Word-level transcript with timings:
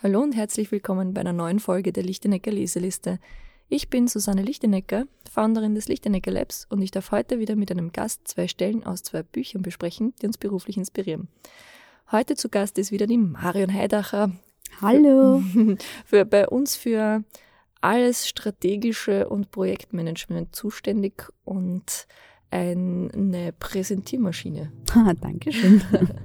Hallo 0.00 0.20
und 0.20 0.36
herzlich 0.36 0.70
willkommen 0.70 1.12
bei 1.12 1.22
einer 1.22 1.32
neuen 1.32 1.58
Folge 1.58 1.92
der 1.92 2.04
Lichtenecker 2.04 2.52
Leseliste. 2.52 3.18
Ich 3.68 3.90
bin 3.90 4.06
Susanne 4.06 4.42
Lichtenecker, 4.42 5.06
Founderin 5.28 5.74
des 5.74 5.88
Lichtenecker 5.88 6.30
Labs 6.30 6.68
und 6.70 6.82
ich 6.82 6.92
darf 6.92 7.10
heute 7.10 7.40
wieder 7.40 7.56
mit 7.56 7.72
einem 7.72 7.90
Gast 7.90 8.28
zwei 8.28 8.46
Stellen 8.46 8.84
aus 8.84 9.02
zwei 9.02 9.24
Büchern 9.24 9.62
besprechen, 9.62 10.14
die 10.22 10.26
uns 10.28 10.38
beruflich 10.38 10.76
inspirieren. 10.76 11.26
Heute 12.12 12.36
zu 12.36 12.48
Gast 12.48 12.78
ist 12.78 12.92
wieder 12.92 13.08
die 13.08 13.18
Marion 13.18 13.74
Heidacher. 13.74 14.30
Hallo. 14.80 15.40
Für, 15.40 15.76
für 16.04 16.24
bei 16.24 16.46
uns 16.46 16.76
für 16.76 17.24
alles 17.80 18.28
strategische 18.28 19.28
und 19.28 19.50
Projektmanagement 19.50 20.54
zuständig 20.54 21.24
und 21.42 22.06
eine 22.50 23.52
Präsentiermaschine. 23.58 24.70
Ah, 24.94 25.12
Dankeschön. 25.20 25.82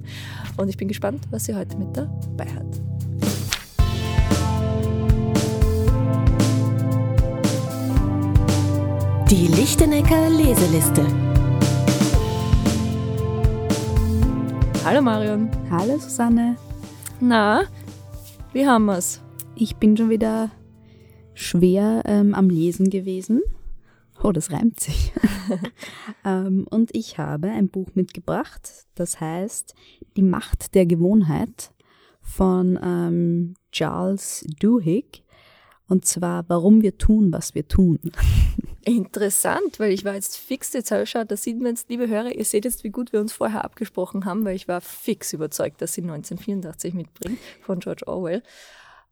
und 0.58 0.68
ich 0.68 0.76
bin 0.76 0.86
gespannt, 0.86 1.24
was 1.32 1.46
sie 1.46 1.56
heute 1.56 1.76
mit 1.76 1.96
dabei 1.96 2.46
hat. 2.46 2.93
Die 9.36 9.48
Lichtenecker 9.48 10.30
Leseliste. 10.30 11.04
Hallo 14.84 15.02
Marion. 15.02 15.50
Hallo 15.68 15.98
Susanne. 15.98 16.56
Na, 17.18 17.64
wie 18.52 18.64
haben 18.64 18.84
wir's? 18.84 19.20
Ich 19.56 19.74
bin 19.74 19.96
schon 19.96 20.08
wieder 20.08 20.52
schwer 21.34 22.02
ähm, 22.04 22.32
am 22.32 22.48
Lesen 22.48 22.90
gewesen. 22.90 23.42
Oh, 24.22 24.30
das 24.30 24.52
reimt 24.52 24.78
sich. 24.78 25.12
ähm, 26.24 26.64
und 26.70 26.94
ich 26.94 27.18
habe 27.18 27.48
ein 27.48 27.68
Buch 27.68 27.88
mitgebracht, 27.94 28.86
das 28.94 29.20
heißt 29.20 29.74
Die 30.16 30.22
Macht 30.22 30.76
der 30.76 30.86
Gewohnheit 30.86 31.72
von 32.20 32.78
ähm, 32.80 33.54
Charles 33.72 34.46
Duhigg. 34.60 35.23
Und 35.88 36.04
zwar, 36.06 36.44
warum 36.48 36.82
wir 36.82 36.96
tun, 36.96 37.32
was 37.32 37.54
wir 37.54 37.68
tun. 37.68 37.98
Interessant, 38.84 39.78
weil 39.78 39.92
ich 39.92 40.04
war 40.04 40.14
jetzt 40.14 40.36
fix, 40.36 40.72
jetzt 40.72 40.90
habe 40.90 41.02
ich 41.02 41.12
geschaut, 41.12 41.30
da 41.30 41.36
sieht 41.36 41.58
man 41.58 41.72
jetzt, 41.72 41.88
liebe 41.88 42.08
Hörer, 42.08 42.34
ihr 42.34 42.44
seht 42.44 42.64
jetzt, 42.64 42.84
wie 42.84 42.90
gut 42.90 43.12
wir 43.12 43.20
uns 43.20 43.32
vorher 43.32 43.64
abgesprochen 43.64 44.24
haben, 44.24 44.44
weil 44.44 44.56
ich 44.56 44.68
war 44.68 44.80
fix 44.80 45.32
überzeugt, 45.32 45.80
dass 45.80 45.94
sie 45.94 46.02
1984 46.02 46.94
mitbringt 46.94 47.38
von 47.62 47.80
George 47.80 48.06
Orwell. 48.06 48.42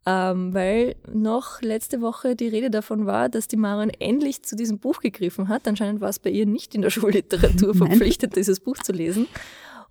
Ähm, 0.05 0.53
weil 0.53 0.97
noch 1.12 1.62
letzte 1.62 2.01
Woche 2.01 2.34
die 2.34 2.48
Rede 2.48 2.70
davon 2.70 3.07
war, 3.07 3.29
dass 3.29 3.47
die 3.47 3.57
Marion 3.57 3.91
endlich 3.91 4.42
zu 4.42 4.57
diesem 4.57 4.79
Buch 4.79 5.01
gegriffen 5.01 5.48
hat. 5.48 5.69
Anscheinend 5.69 6.01
war 6.01 6.09
es 6.09 6.19
bei 6.19 6.31
ihr 6.31 6.45
nicht 6.45 6.75
in 6.75 6.83
der 6.83 6.91
Schulliteratur 6.91 7.75
verpflichtet, 7.75 8.34
dieses 8.34 8.61
Buch 8.61 8.79
zu 8.79 8.92
lesen. 8.92 9.29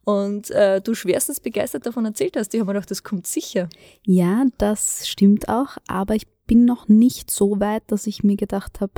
Und 0.04 0.50
äh, 0.52 0.82
du 0.82 0.96
schwerstens 0.96 1.40
begeistert 1.40 1.86
davon 1.86 2.06
erzählt 2.06 2.36
hast. 2.36 2.54
Ich 2.54 2.60
habe 2.60 2.68
mir 2.68 2.74
gedacht, 2.74 2.92
das 2.92 3.04
kommt 3.04 3.28
sicher. 3.28 3.70
Ja, 4.04 4.46
das 4.58 5.08
stimmt 5.08 5.48
auch, 5.48 5.78
aber 5.88 6.16
ich 6.16 6.28
bin 6.52 6.66
noch 6.66 6.90
nicht 6.90 7.32
so 7.32 7.62
weit, 7.62 7.84
dass 7.88 8.08
ich 8.08 8.26
mir 8.26 8.36
gedacht 8.36 8.82
habe, 8.82 8.92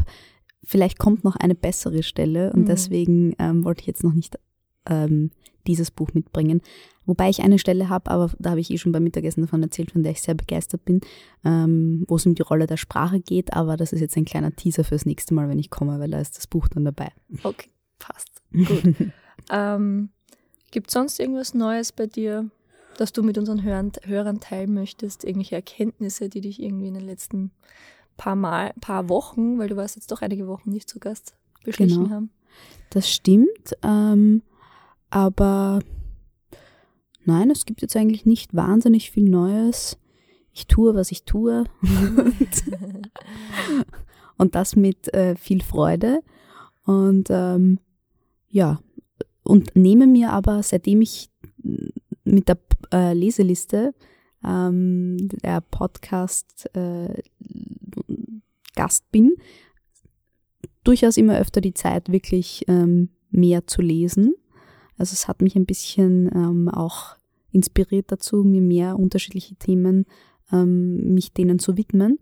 vielleicht 0.63 0.97
kommt 0.97 1.23
noch 1.23 1.35
eine 1.35 1.53
bessere 1.53 2.01
Stelle 2.01 2.51
und 2.51 2.61
mhm. 2.61 2.65
deswegen 2.65 3.35
ähm, 3.37 3.63
wollte 3.63 3.81
ich 3.81 3.85
jetzt 3.85 4.03
noch 4.03 4.13
nicht 4.13 4.39
ähm, 4.87 5.29
dieses 5.67 5.91
Buch 5.91 6.15
mitbringen. 6.15 6.61
Wobei 7.05 7.29
ich 7.29 7.43
eine 7.43 7.59
Stelle 7.59 7.89
habe, 7.89 8.09
aber 8.09 8.31
da 8.39 8.49
habe 8.49 8.59
ich 8.59 8.71
eh 8.71 8.79
schon 8.79 8.91
beim 8.91 9.03
Mittagessen 9.03 9.41
davon 9.41 9.61
erzählt, 9.61 9.91
von 9.91 10.01
der 10.01 10.13
ich 10.13 10.23
sehr 10.23 10.33
begeistert 10.33 10.83
bin, 10.83 11.01
ähm, 11.45 12.05
wo 12.07 12.15
es 12.15 12.25
um 12.25 12.33
die 12.33 12.41
Rolle 12.41 12.65
der 12.65 12.77
Sprache 12.77 13.19
geht, 13.19 13.53
aber 13.53 13.77
das 13.77 13.93
ist 13.93 14.01
jetzt 14.01 14.17
ein 14.17 14.25
kleiner 14.25 14.55
Teaser 14.55 14.83
fürs 14.83 15.05
nächste 15.05 15.35
Mal, 15.35 15.47
wenn 15.47 15.59
ich 15.59 15.69
komme, 15.69 15.99
weil 15.99 16.09
da 16.09 16.19
ist 16.19 16.35
das 16.35 16.47
Buch 16.47 16.67
dann 16.69 16.85
dabei. 16.85 17.11
Okay, 17.43 17.69
passt. 17.99 18.41
Gut. 18.51 18.95
ähm, 19.51 20.09
Gibt 20.71 20.87
es 20.87 20.93
sonst 20.93 21.19
irgendwas 21.19 21.53
Neues 21.53 21.91
bei 21.91 22.07
dir, 22.07 22.49
das 22.97 23.13
du 23.13 23.23
mit 23.23 23.37
unseren 23.37 23.63
Hörern, 23.63 23.91
Hörern 24.03 24.39
teilen 24.39 24.73
möchtest? 24.73 25.23
Irgendwelche 25.23 25.55
Erkenntnisse, 25.55 26.29
die 26.29 26.41
dich 26.41 26.61
irgendwie 26.61 26.87
in 26.87 26.93
den 26.93 27.05
letzten 27.05 27.51
paar 28.17 28.35
Mal, 28.35 28.73
paar 28.79 29.09
Wochen, 29.09 29.57
weil 29.57 29.69
du 29.69 29.75
warst 29.75 29.95
jetzt 29.95 30.11
doch 30.11 30.21
einige 30.21 30.47
Wochen 30.47 30.69
nicht 30.69 30.89
zu 30.89 30.99
Gast, 30.99 31.35
beschlichen 31.63 32.03
genau. 32.03 32.15
haben? 32.15 32.29
Das 32.89 33.09
stimmt. 33.09 33.75
Ähm, 33.81 34.43
aber 35.09 35.79
nein, 37.25 37.49
es 37.49 37.65
gibt 37.65 37.81
jetzt 37.81 37.95
eigentlich 37.95 38.25
nicht 38.25 38.53
wahnsinnig 38.53 39.11
viel 39.11 39.29
Neues. 39.29 39.97
Ich 40.53 40.67
tue, 40.67 40.93
was 40.93 41.11
ich 41.11 41.23
tue. 41.23 41.63
und 44.37 44.55
das 44.55 44.75
mit 44.75 45.11
äh, 45.13 45.35
viel 45.35 45.63
Freude. 45.63 46.21
Und 46.85 47.29
ähm, 47.29 47.79
ja, 48.49 48.79
und 49.41 49.75
nehme 49.75 50.05
mir 50.05 50.31
aber, 50.31 50.61
seitdem 50.61 51.01
ich 51.01 51.31
mit 52.23 52.47
der 52.47 52.57
äh, 52.91 53.13
Leseliste 53.13 53.93
ähm, 54.43 55.17
der 55.43 55.61
Podcast 55.61 56.69
äh, 56.75 57.21
bin, 59.11 59.35
durchaus 60.83 61.17
immer 61.17 61.37
öfter 61.37 61.61
die 61.61 61.73
Zeit, 61.73 62.11
wirklich 62.11 62.65
ähm, 62.67 63.09
mehr 63.31 63.67
zu 63.67 63.81
lesen. 63.81 64.35
Also 64.97 65.13
es 65.13 65.27
hat 65.27 65.41
mich 65.41 65.55
ein 65.55 65.65
bisschen 65.65 66.29
ähm, 66.33 66.69
auch 66.69 67.15
inspiriert 67.51 68.11
dazu, 68.11 68.43
mir 68.43 68.61
mehr 68.61 68.99
unterschiedliche 68.99 69.55
Themen, 69.55 70.05
ähm, 70.51 71.13
mich 71.13 71.33
denen 71.33 71.59
zu 71.59 71.77
widmen. 71.77 72.19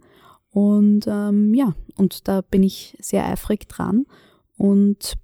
Und 0.52 1.06
ähm, 1.08 1.54
ja, 1.54 1.74
und 1.96 2.28
da 2.28 2.42
bin 2.42 2.64
ich 2.64 2.98
sehr 3.00 3.26
eifrig 3.26 3.68
dran 3.68 4.06
und 4.58 5.16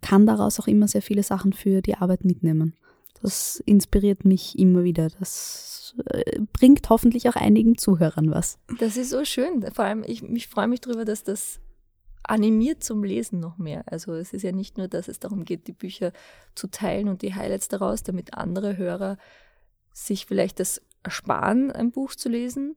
kann 0.00 0.26
daraus 0.26 0.58
auch 0.58 0.66
immer 0.66 0.88
sehr 0.88 1.02
viele 1.02 1.22
Sachen 1.22 1.52
für 1.52 1.82
die 1.82 1.96
Arbeit 1.96 2.24
mitnehmen. 2.24 2.74
Das 3.22 3.62
inspiriert 3.66 4.24
mich 4.24 4.58
immer 4.58 4.82
wieder. 4.84 5.08
Das 5.18 5.94
äh, 6.06 6.40
bringt 6.52 6.90
hoffentlich 6.90 7.28
auch 7.28 7.36
einigen 7.36 7.78
Zuhörern 7.78 8.30
was. 8.30 8.58
Das 8.78 8.96
ist 8.96 9.10
so 9.10 9.24
schön. 9.24 9.64
Vor 9.72 9.84
allem, 9.84 10.02
ich, 10.04 10.22
ich 10.22 10.48
freue 10.48 10.66
mich 10.66 10.80
darüber, 10.80 11.04
dass 11.04 11.22
das 11.22 11.60
animiert 12.24 12.82
zum 12.84 13.04
Lesen 13.04 13.40
noch 13.40 13.58
mehr. 13.58 13.84
Also 13.86 14.14
es 14.14 14.32
ist 14.32 14.42
ja 14.42 14.52
nicht 14.52 14.78
nur, 14.78 14.88
dass 14.88 15.08
es 15.08 15.18
darum 15.18 15.44
geht, 15.44 15.66
die 15.66 15.72
Bücher 15.72 16.12
zu 16.54 16.68
teilen 16.68 17.08
und 17.08 17.22
die 17.22 17.34
Highlights 17.34 17.68
daraus, 17.68 18.02
damit 18.02 18.34
andere 18.34 18.76
Hörer 18.76 19.18
sich 19.92 20.26
vielleicht 20.26 20.60
das 20.60 20.80
ersparen, 21.02 21.70
ein 21.70 21.90
Buch 21.90 22.14
zu 22.14 22.28
lesen, 22.28 22.76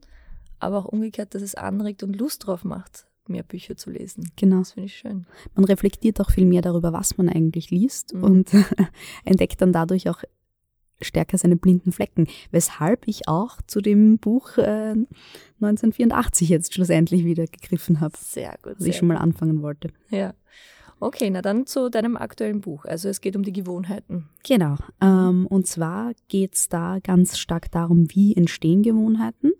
aber 0.60 0.80
auch 0.80 0.86
umgekehrt, 0.86 1.36
dass 1.36 1.42
es 1.42 1.56
anregt 1.56 2.04
und 2.04 2.16
Lust 2.16 2.46
drauf 2.46 2.64
macht, 2.64 3.08
mehr 3.30 3.44
Bücher 3.44 3.78
zu 3.78 3.90
lesen. 3.90 4.32
Genau. 4.36 4.60
Das 4.60 4.74
finde 4.74 4.88
ich 4.88 4.96
schön. 4.96 5.26
Man 5.56 5.66
reflektiert 5.66 6.20
auch 6.20 6.32
viel 6.32 6.46
mehr 6.46 6.62
darüber, 6.62 6.94
was 6.94 7.18
man 7.18 7.30
eigentlich 7.30 7.72
liest 7.72 8.14
mhm. 8.14 8.24
und 8.24 8.52
entdeckt 9.26 9.62
dann 9.62 9.74
dadurch 9.74 10.10
auch 10.10 10.24
stärker 11.02 11.38
seine 11.38 11.56
blinden 11.56 11.92
Flecken, 11.92 12.28
weshalb 12.52 13.08
ich 13.08 13.28
auch 13.28 13.62
zu 13.68 13.82
dem 13.82 14.18
Buch 14.18 14.58
äh, 14.58 14.96
1984 15.62 16.50
jetzt 16.50 16.74
schlussendlich 16.74 17.26
wieder 17.26 17.46
gegriffen 17.46 18.00
habe. 18.00 18.16
Sehr 18.18 18.58
gut. 18.62 18.76
Was 18.78 18.86
ich 18.86 18.98
schon 18.98 19.08
mal 19.08 19.18
anfangen 19.18 19.62
wollte. 19.62 19.90
Ja. 20.10 20.34
Okay, 21.02 21.30
na 21.30 21.42
dann 21.42 21.66
zu 21.66 21.90
deinem 21.90 22.16
aktuellen 22.16 22.62
Buch. 22.62 22.86
Also 22.86 23.10
es 23.10 23.20
geht 23.20 23.36
um 23.36 23.44
die 23.44 23.52
Gewohnheiten. 23.52 24.30
Genau. 24.48 24.78
Ähm, 25.02 25.46
und 25.48 25.68
zwar 25.68 26.14
geht 26.30 26.56
es 26.56 26.70
da 26.70 27.00
ganz 27.04 27.38
stark 27.38 27.70
darum, 27.72 28.08
wie 28.12 28.36
entstehen 28.36 28.82
Gewohnheiten 28.82 29.52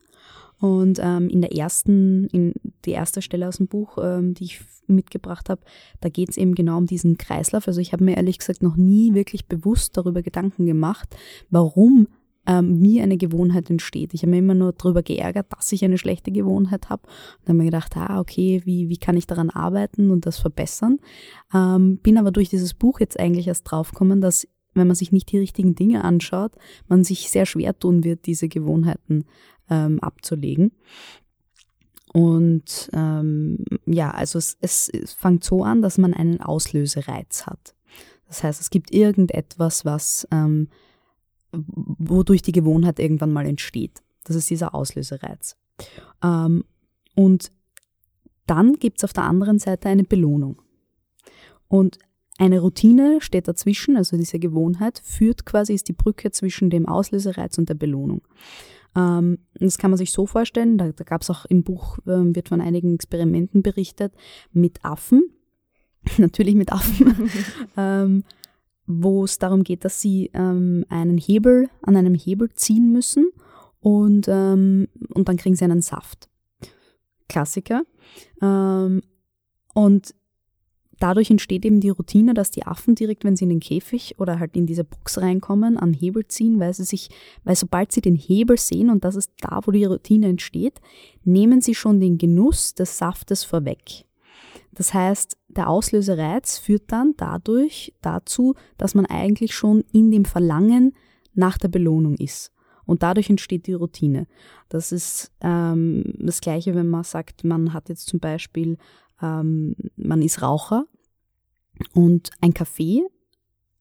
und 0.60 1.00
ähm, 1.02 1.30
in 1.30 1.42
der 1.42 1.56
ersten, 1.56 2.28
in 2.28 2.54
die 2.86 2.92
erste 2.92 3.22
Stelle 3.22 3.48
aus 3.48 3.58
dem 3.58 3.68
Buch, 3.68 3.98
ähm, 4.02 4.34
die 4.34 4.46
ich 4.46 4.62
mitgebracht 4.88 5.50
habe, 5.50 5.62
da 6.02 6.10
geht 6.10 6.30
es 6.30 6.38
eben 6.38 6.56
genau 6.56 6.78
um 6.78 6.86
diesen 6.86 7.18
Kreislauf. 7.18 7.68
Also 7.68 7.82
ich 7.82 7.94
habe 7.94 8.04
mir 8.04 8.18
ehrlich 8.18 8.40
gesagt 8.40 8.62
noch 8.62 8.76
nie 8.76 9.14
wirklich 9.14 9.48
bewusst 9.48 9.98
darüber 9.98 10.22
Gedanken 10.22 10.66
gemacht, 10.66 11.16
warum 11.50 12.08
ähm, 12.48 12.80
mir 12.80 13.04
eine 13.04 13.18
Gewohnheit 13.18 13.70
entsteht. 13.70 14.14
Ich 14.14 14.22
habe 14.22 14.32
mir 14.32 14.38
immer 14.38 14.54
nur 14.54 14.74
darüber 14.74 15.02
geärgert, 15.02 15.48
dass 15.50 15.72
ich 15.72 15.84
eine 15.84 15.98
schlechte 15.98 16.32
Gewohnheit 16.32 16.90
habe. 16.90 17.04
Und 17.42 17.50
habe 17.50 17.58
mir 17.58 17.66
gedacht, 17.66 17.98
ah, 17.98 18.20
okay, 18.20 18.62
wie, 18.66 18.90
wie 18.90 18.98
kann 18.98 19.18
ich 19.18 19.28
daran 19.28 19.50
arbeiten 19.50 20.12
und 20.12 20.26
das 20.26 20.38
verbessern? 20.38 21.00
Ähm, 21.54 21.98
bin 21.98 22.18
aber 22.18 22.32
durch 22.32 22.50
dieses 22.50 22.74
Buch 22.74 23.00
jetzt 23.00 23.20
eigentlich 23.20 23.48
erst 23.48 23.70
draufgekommen, 23.70 24.22
dass 24.22 24.48
wenn 24.76 24.88
man 24.88 24.96
sich 24.96 25.12
nicht 25.12 25.32
die 25.32 25.38
richtigen 25.38 25.74
Dinge 25.74 26.04
anschaut, 26.04 26.52
man 26.88 27.04
sich 27.04 27.30
sehr 27.32 27.46
schwer 27.46 27.80
tun 27.80 28.04
wird, 28.04 28.26
diese 28.26 28.50
Gewohnheiten 28.50 29.26
ähm, 29.70 30.00
abzulegen. 30.00 30.72
Und 32.14 32.90
ähm, 32.94 33.66
ja, 33.86 34.12
also 34.12 34.40
es, 34.40 34.58
es, 34.62 34.90
es 34.90 35.14
fängt 35.14 35.44
so 35.44 35.64
an, 35.64 35.82
dass 35.82 35.98
man 35.98 36.14
einen 36.14 36.40
Auslösereiz 36.40 37.46
hat. 37.46 37.76
Das 38.28 38.44
heißt, 38.44 38.62
es 38.62 38.70
gibt 38.70 38.92
irgendetwas, 38.94 39.86
was 39.86 40.28
ähm, 40.32 40.70
wodurch 41.52 42.42
die 42.42 42.52
Gewohnheit 42.52 43.00
irgendwann 43.00 43.34
mal 43.34 43.46
entsteht. 43.46 44.02
Das 44.24 44.36
ist 44.36 44.50
dieser 44.50 44.74
Auslösereiz. 44.74 45.58
Ähm, 46.24 46.64
und 47.16 47.52
dann 48.48 48.74
gibt 48.74 49.00
es 49.00 49.04
auf 49.04 49.14
der 49.14 49.24
anderen 49.24 49.60
Seite 49.60 49.90
eine 49.90 50.04
Belohnung. 50.04 50.62
Und 51.68 52.00
eine 52.38 52.60
Routine 52.60 53.22
steht 53.22 53.48
dazwischen, 53.48 53.96
also 53.98 54.18
diese 54.18 54.40
Gewohnheit, 54.40 55.02
führt 55.04 55.46
quasi, 55.46 55.74
ist 55.74 55.88
die 55.88 55.94
Brücke 55.94 56.32
zwischen 56.32 56.70
dem 56.70 56.88
Auslösereiz 56.88 57.58
und 57.58 57.70
der 57.70 57.76
Belohnung. 57.76 58.22
Ähm, 58.96 59.40
das 59.60 59.78
kann 59.78 59.92
man 59.92 59.98
sich 59.98 60.12
so 60.12 60.26
vorstellen, 60.26 60.78
da, 60.78 60.92
da 60.92 61.04
gab 61.04 61.22
es 61.22 61.30
auch 61.30 61.46
im 61.46 61.64
Buch, 61.64 61.98
äh, 62.06 62.36
wird 62.36 62.50
von 62.50 62.62
einigen 62.62 62.96
Experimenten 62.96 63.62
berichtet, 63.62 64.14
mit 64.52 64.84
Affen, 64.84 65.24
natürlich 66.18 66.56
mit 66.56 66.72
Affen, 66.72 67.30
ähm, 67.78 68.24
wo 68.88 69.24
es 69.24 69.40
darum 69.40 69.64
geht, 69.64 69.84
dass 69.84 70.00
sie 70.00 70.30
ähm, 70.34 70.86
einen 70.90 71.18
Hebel 71.18 71.70
an 71.82 71.96
einem 71.96 72.14
Hebel 72.14 72.52
ziehen 72.54 72.92
müssen 72.92 73.30
und, 73.80 74.28
ähm, 74.28 74.88
und 75.14 75.28
dann 75.28 75.38
kriegen 75.38 75.56
sie 75.56 75.66
einen 75.66 75.82
Saft. 75.82 76.30
Klassiker. 77.28 77.84
Ähm, 78.42 79.02
und 79.74 80.16
dadurch 81.00 81.30
entsteht 81.30 81.66
eben 81.66 81.80
die 81.80 81.90
Routine, 81.90 82.34
dass 82.34 82.52
die 82.52 82.66
Affen 82.66 82.96
direkt, 82.96 83.24
wenn 83.24 83.36
sie 83.36 83.46
in 83.46 83.50
den 83.50 83.60
Käfig 83.60 84.16
oder 84.18 84.40
halt 84.40 84.56
in 84.56 84.66
diese 84.66 84.84
Box 84.84 85.18
reinkommen, 85.20 85.78
am 85.78 85.94
Hebel 85.94 86.28
ziehen, 86.28 86.60
weil 86.60 86.74
sie 86.74 86.84
sich, 86.84 87.10
weil 87.44 87.56
sobald 87.56 87.92
sie 87.92 88.02
den 88.02 88.16
Hebel 88.16 88.58
sehen 88.58 88.90
und 88.90 89.04
das 89.04 89.16
ist 89.16 89.32
da, 89.42 89.62
wo 89.64 89.72
die 89.72 89.86
Routine 89.86 90.28
entsteht, 90.28 90.80
nehmen 91.24 91.62
sie 91.62 91.76
schon 91.76 92.00
den 92.00 92.18
Genuss 92.18 92.74
des 92.74 92.98
Saftes 92.98 93.44
vorweg. 93.44 94.06
Das 94.74 94.94
heißt, 94.94 95.38
der 95.48 95.70
Auslösereiz 95.70 96.58
führt 96.58 96.84
dann 96.92 97.14
dadurch 97.18 97.94
dazu, 98.02 98.56
dass 98.78 98.94
man 98.94 99.06
eigentlich 99.06 99.56
schon 99.56 99.84
in 99.94 100.12
dem 100.12 100.26
Verlangen 100.26 100.94
nach 101.34 101.58
der 101.58 101.70
Belohnung 101.70 102.16
ist. 102.16 102.52
Und 102.86 103.02
dadurch 103.02 103.30
entsteht 103.30 103.68
die 103.68 103.74
Routine. 103.74 104.28
Das 104.70 104.92
ist 104.92 105.32
ähm, 105.42 106.04
das 106.20 106.40
Gleiche, 106.42 106.76
wenn 106.76 106.88
man 106.88 107.04
sagt, 107.04 107.44
man 107.44 107.74
hat 107.74 107.90
jetzt 107.90 108.08
zum 108.08 108.20
Beispiel 108.20 108.78
ähm, 109.26 109.76
man 109.96 110.22
ist 110.22 110.42
Raucher 110.42 110.86
und 111.94 112.30
ein 112.42 112.54
Kaffee 112.54 113.04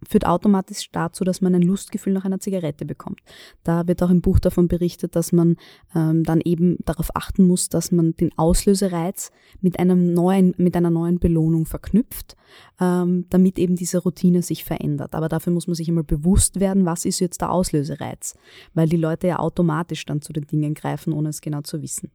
führt 0.09 0.27
automatisch 0.27 0.91
dazu, 0.93 1.25
dass 1.25 1.41
man 1.41 1.55
ein 1.55 1.63
Lustgefühl 1.63 2.13
nach 2.13 2.25
einer 2.25 2.41
Zigarette 2.41 2.85
bekommt. 2.85 3.21
Da 3.63 3.87
wird 3.87 4.03
auch 4.03 4.11
im 4.11 4.21
Buch 4.21 4.39
davon 4.39 4.69
berichtet, 4.69 5.17
dass 5.17 5.33
man 5.33 5.57
ähm, 5.95 6.25
dann 6.25 6.41
eben 6.45 6.77
darauf 6.85 7.15
achten 7.15 7.47
muss, 7.47 7.69
dass 7.69 7.93
man 7.93 8.15
den 8.17 8.37
Auslösereiz 8.37 9.31
mit 9.61 9.79
einem 9.79 10.13
neuen, 10.13 10.55
mit 10.57 10.77
einer 10.77 10.91
neuen 10.91 11.19
Belohnung 11.19 11.67
verknüpft, 11.67 12.37
ähm, 12.81 13.27
damit 13.31 13.59
eben 13.59 13.77
diese 13.77 13.99
Routine 13.99 14.43
sich 14.43 14.65
verändert. 14.65 15.15
Aber 15.15 15.29
dafür 15.29 15.53
muss 15.53 15.67
man 15.67 15.75
sich 15.75 15.89
immer 15.89 16.03
bewusst 16.03 16.61
werden, 16.61 16.85
was 16.85 17.05
ist 17.05 17.21
jetzt 17.21 17.41
der 17.41 17.51
Auslösereiz, 17.51 18.35
weil 18.75 18.89
die 18.89 18.97
Leute 18.97 19.29
ja 19.29 19.39
automatisch 19.39 20.05
dann 20.07 20.21
zu 20.21 20.33
den 20.33 20.47
Dingen 20.47 20.75
greifen, 20.75 21.13
ohne 21.13 21.31
es 21.31 21.41
genau 21.41 21.63
zu 21.63 21.83
wissen. 21.83 22.11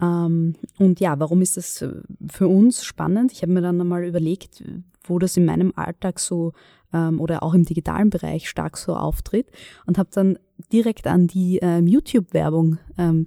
Ähm, 0.00 0.54
und 0.78 1.00
ja, 1.00 1.18
warum 1.18 1.42
ist 1.42 1.56
das 1.56 1.82
äh, 1.82 1.92
für 2.30 2.48
uns 2.48 2.84
spannend? 2.84 3.32
Ich 3.32 3.42
habe 3.42 3.52
mir 3.52 3.60
dann 3.60 3.80
einmal 3.80 4.04
überlegt, 4.04 4.64
wo 5.04 5.18
das 5.18 5.36
in 5.36 5.44
meinem 5.44 5.72
Alltag 5.76 6.18
so 6.18 6.52
ähm, 6.92 7.20
oder 7.20 7.42
auch 7.42 7.54
im 7.54 7.64
digitalen 7.64 8.10
Bereich 8.10 8.48
stark 8.48 8.76
so 8.76 8.94
auftritt 8.94 9.48
und 9.86 9.98
habe 9.98 10.10
dann 10.12 10.38
direkt 10.72 11.06
an 11.06 11.26
die 11.26 11.58
ähm, 11.62 11.86
YouTube-Werbung 11.86 12.78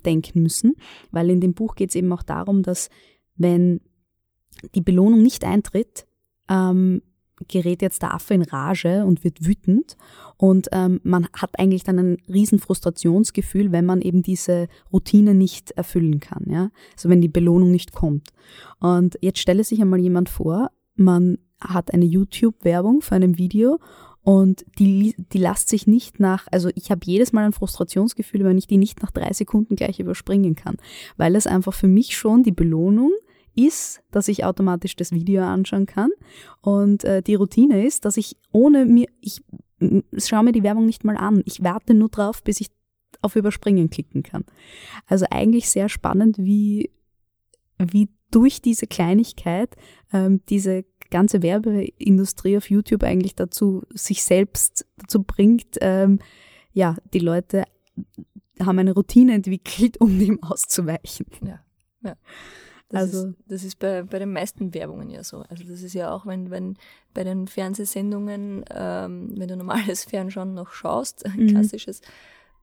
denken 0.06 0.44
müssen, 0.44 0.76
weil 1.10 1.32
in 1.32 1.42
dem 1.42 1.56
Buch 1.56 1.74
geht 1.74 1.90
es 1.90 1.96
eben 1.96 2.14
auch 2.14 2.22
darum, 2.22 2.62
dass 2.62 2.92
wenn 3.38 3.82
die 4.76 4.82
Belohnung 4.82 5.24
nicht 5.24 5.44
eintritt, 5.46 6.06
ähm, 6.48 7.02
gerät 7.48 7.82
jetzt 7.82 8.02
der 8.02 8.14
Affe 8.14 8.34
in 8.34 8.44
Rage 8.44 9.06
und 9.06 9.24
wird 9.24 9.46
wütend 9.46 9.98
und 10.38 10.68
ähm, 10.72 11.00
man 11.04 11.28
hat 11.34 11.60
eigentlich 11.60 11.84
dann 11.84 12.00
ein 12.00 12.18
riesen 12.28 12.60
Frustrationsgefühl, 12.60 13.72
wenn 13.72 13.86
man 13.86 14.02
eben 14.02 14.24
diese 14.24 14.68
Routine 14.92 15.34
nicht 15.34 15.72
erfüllen 15.72 16.20
kann, 16.20 16.46
ja, 16.50 16.70
also 16.96 17.10
wenn 17.10 17.22
die 17.22 17.30
Belohnung 17.30 17.72
nicht 17.72 17.94
kommt. 17.94 18.30
Und 18.80 19.18
jetzt 19.22 19.40
stelle 19.40 19.64
sich 19.64 19.82
einmal 19.82 20.00
jemand 20.00 20.30
vor, 20.30 20.72
man 20.96 21.38
hat 21.60 21.94
eine 21.94 22.06
YouTube-Werbung 22.06 23.02
für 23.02 23.16
ein 23.16 23.38
Video 23.38 23.80
und 24.22 24.66
die, 24.80 25.16
die 25.34 25.38
lasst 25.38 25.70
sich 25.70 25.86
nicht 25.86 26.20
nach, 26.20 26.48
also 26.52 26.70
ich 26.76 26.92
habe 26.92 27.02
jedes 27.04 27.34
Mal 27.34 27.46
ein 27.46 27.54
Frustrationsgefühl, 27.54 28.44
wenn 28.44 28.58
ich 28.58 28.68
die 28.68 28.78
nicht 28.78 29.02
nach 29.02 29.12
drei 29.12 29.34
Sekunden 29.34 29.76
gleich 29.76 30.00
überspringen 30.00 30.56
kann, 30.56 30.78
weil 31.18 31.36
es 31.36 31.46
einfach 31.46 31.74
für 31.74 31.88
mich 31.88 32.18
schon 32.18 32.44
die 32.44 32.52
Belohnung 32.52 33.12
ist, 33.56 34.02
dass 34.12 34.28
ich 34.28 34.46
automatisch 34.46 34.96
das 34.96 35.12
Video 35.12 35.44
anschauen 35.44 35.86
kann. 35.86 36.10
Und 36.62 37.04
äh, 37.04 37.22
die 37.22 37.36
Routine 37.36 37.86
ist, 37.86 38.06
dass 38.06 38.18
ich 38.18 38.38
ohne 38.52 38.86
mir, 38.86 39.08
ich 39.22 39.42
schaue 40.18 40.44
mir 40.44 40.52
die 40.52 40.64
Werbung 40.64 40.86
nicht 40.86 41.04
mal 41.04 41.18
an. 41.18 41.42
Ich 41.46 41.64
warte 41.64 41.94
nur 41.94 42.10
drauf, 42.10 42.44
bis 42.44 42.62
ich 42.62 42.68
auf 43.22 43.36
Überspringen 43.36 43.90
klicken 43.90 44.24
kann. 44.24 44.46
Also 45.08 45.26
eigentlich 45.30 45.70
sehr 45.70 45.90
spannend, 45.90 46.38
wie, 46.38 46.92
wie 47.78 48.10
durch 48.32 48.62
diese 48.62 48.88
Kleinigkeit 48.88 49.76
ähm, 50.12 50.42
diese 50.50 50.86
ganze 51.10 51.44
Werbeindustrie 51.44 52.58
auf 52.58 52.70
YouTube 52.70 53.04
eigentlich 53.04 53.36
dazu, 53.36 53.84
sich 53.94 54.24
selbst 54.24 54.86
dazu 54.98 55.22
bringt, 55.24 55.78
ähm, 55.82 56.20
ja, 56.72 56.98
die 57.14 57.20
Leute 57.20 57.66
haben 58.60 58.80
eine 58.80 58.94
Routine 58.94 59.34
entwickelt, 59.34 59.98
um 60.02 60.20
dem 60.20 60.42
auszuweichen. 60.42 61.28
Ja, 61.46 61.60
ja. 62.04 62.16
Das 62.94 63.02
also 63.02 63.28
ist, 63.30 63.36
das 63.48 63.64
ist 63.64 63.80
bei, 63.80 64.04
bei 64.04 64.20
den 64.20 64.32
meisten 64.32 64.72
Werbungen 64.72 65.10
ja 65.10 65.24
so. 65.24 65.44
Also 65.50 65.64
das 65.64 65.82
ist 65.82 65.96
ja 65.96 66.14
auch, 66.14 66.28
wenn, 66.28 66.52
wenn 66.52 66.78
bei 67.16 67.24
den 67.24 67.48
Fernsehsendungen, 67.48 68.64
ähm, 68.70 69.34
wenn 69.36 69.48
du 69.48 69.58
normales 69.58 70.04
Fernschauen 70.06 70.54
noch 70.54 70.72
schaust, 70.74 71.26
ein 71.26 71.40
mhm. 71.40 71.48
klassisches, 71.48 72.02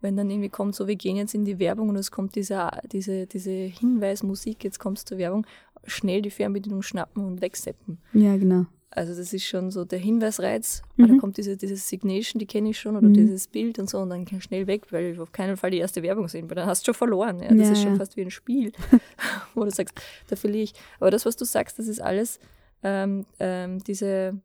wenn 0.01 0.17
dann 0.17 0.31
irgendwie 0.31 0.49
kommt, 0.49 0.77
so 0.77 0.87
wir 0.87 0.95
gehen 0.95 1.17
jetzt 1.17 1.35
in 1.35 1.45
die 1.45 1.59
Werbung 1.59 1.89
und 1.89 1.97
es 1.97 2.13
kommt 2.13 2.37
diese, 2.37 2.71
diese, 2.93 3.27
diese 3.27 3.51
Hinweismusik, 3.51 4.63
jetzt 4.63 4.79
kommst 4.79 5.11
du 5.11 5.15
zur 5.15 5.19
Werbung, 5.19 5.45
schnell 5.85 6.23
die 6.23 6.31
Fernbedienung 6.31 6.83
schnappen 6.83 7.25
und 7.25 7.41
wegseppen. 7.41 7.99
Ja, 8.13 8.37
genau. 8.37 8.67
Also 8.93 9.15
das 9.15 9.33
ist 9.33 9.45
schon 9.45 9.71
so 9.71 9.85
der 9.85 10.01
Hinweisreiz, 10.01 10.83
mhm. 10.97 11.09
da 11.09 11.15
kommt 11.21 11.37
diese, 11.37 11.57
diese 11.57 11.77
Signation, 11.77 12.41
die 12.41 12.47
kenne 12.47 12.71
ich 12.71 12.81
schon, 12.81 12.97
oder 12.97 13.07
mhm. 13.07 13.15
dieses 13.15 13.47
Bild 13.47 13.79
und 13.79 13.89
so, 13.89 13.99
und 13.99 14.11
dann 14.11 14.25
kann 14.25 14.39
ich 14.39 14.45
schnell 14.45 14.67
weg, 14.67 14.91
weil 14.91 15.13
ich 15.13 15.19
auf 15.21 15.31
keinen 15.31 15.57
Fall 15.57 15.71
die 15.71 15.79
erste 15.79 16.03
Werbung 16.03 16.27
sehen, 16.27 16.51
weil 16.51 16.57
dann 16.57 16.67
hast 16.67 16.83
du 16.83 16.87
schon 16.87 16.95
verloren. 16.95 17.41
Ja? 17.41 17.51
Das 17.51 17.69
ja, 17.69 17.73
ist 17.73 17.83
schon 17.83 17.93
ja. 17.93 17.99
fast 17.99 18.17
wie 18.17 18.23
ein 18.23 18.33
Spiel, 18.33 18.73
wo 19.55 19.65
du 19.65 19.71
sagst, 19.71 19.95
da 20.27 20.35
verliere 20.35 20.65
ich. 20.65 20.75
Aber 20.99 21.13
das, 21.13 21.25
was 21.25 21.37
du 21.37 21.45
sagst, 21.45 21.79
das 21.79 21.87
ist 21.87 22.01
alles 22.01 22.41
ähm, 22.83 23.27
ähm, 23.39 23.79
diese 23.85 24.41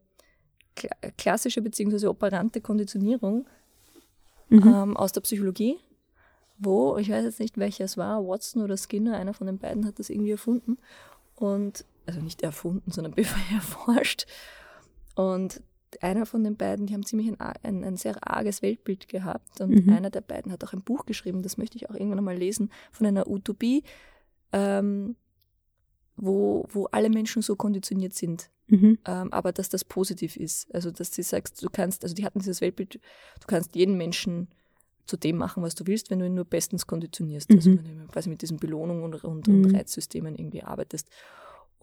kla 0.75 0.89
klassische 1.18 1.62
bzw. 1.62 2.07
operante 2.07 2.62
Konditionierung 2.62 3.48
mhm. 4.50 4.68
ähm, 4.68 4.98
aus 4.98 5.12
der 5.12 5.21
Psychologie, 5.21 5.77
wo, 6.59 6.98
ich 6.98 7.09
weiß 7.09 7.25
jetzt 7.25 7.39
nicht, 7.39 7.57
welcher 7.57 7.86
es 7.86 7.98
war, 7.98 8.25
Watson 8.27 8.62
oder 8.62 8.77
Skinner, 8.77 9.18
einer 9.18 9.33
von 9.33 9.48
den 9.48 9.57
beiden 9.57 9.86
hat 9.86 9.98
das 9.98 10.09
irgendwie 10.09 10.31
erfunden. 10.31 10.77
Und 11.36 11.83
also 12.05 12.21
nicht 12.21 12.41
erfunden, 12.41 12.91
sondern 12.91 13.13
erforscht. 13.53 14.25
Und 15.15 15.61
einer 16.01 16.25
von 16.25 16.43
den 16.43 16.57
beiden, 16.57 16.87
die 16.87 16.93
haben 16.93 17.05
ziemlich 17.05 17.29
ein, 17.29 17.39
ein, 17.39 17.83
ein 17.83 17.97
sehr 17.97 18.17
arges 18.27 18.61
Weltbild 18.61 19.07
gehabt. 19.07 19.61
Und 19.61 19.85
mhm. 19.85 19.93
einer 19.93 20.09
der 20.09 20.21
beiden 20.21 20.51
hat 20.51 20.63
auch 20.63 20.73
ein 20.73 20.81
Buch 20.81 21.05
geschrieben, 21.05 21.41
das 21.41 21.57
möchte 21.57 21.77
ich 21.77 21.89
auch 21.89 21.95
irgendwann 21.95 22.23
mal 22.23 22.35
lesen, 22.35 22.71
von 22.91 23.07
einer 23.07 23.27
Utopie, 23.27 23.83
ähm, 24.51 25.15
wo, 26.17 26.67
wo 26.69 26.85
alle 26.85 27.09
Menschen 27.09 27.41
so 27.41 27.55
konditioniert 27.55 28.13
sind. 28.13 28.49
Mhm. 28.67 28.97
Ähm, 29.05 29.31
aber 29.31 29.51
dass 29.51 29.69
das 29.69 29.85
positiv 29.85 30.37
ist. 30.37 30.73
Also, 30.73 30.91
dass 30.91 31.11
du 31.11 31.21
sagst, 31.23 31.63
du 31.63 31.69
kannst, 31.71 32.03
also 32.03 32.15
die 32.15 32.25
hatten 32.25 32.39
dieses 32.39 32.61
Weltbild, 32.61 32.95
du 32.95 33.47
kannst 33.47 33.75
jeden 33.75 33.95
Menschen 33.95 34.47
zu 35.05 35.17
dem 35.17 35.37
machen, 35.37 35.61
was 35.61 35.75
du 35.75 35.85
willst, 35.85 36.09
wenn 36.09 36.19
du 36.19 36.25
ihn 36.25 36.33
nur 36.33 36.45
bestens 36.45 36.87
konditionierst. 36.87 37.51
Also 37.51 37.69
mhm. 37.69 37.77
Also 37.77 37.89
wenn 37.89 37.99
du 37.99 38.07
quasi 38.07 38.29
mit 38.29 38.41
diesen 38.41 38.57
Belohnungen 38.57 39.03
und, 39.03 39.24
und, 39.24 39.47
und 39.47 39.62
mhm. 39.62 39.75
Reizsystemen 39.75 40.35
irgendwie 40.35 40.63
arbeitest. 40.63 41.09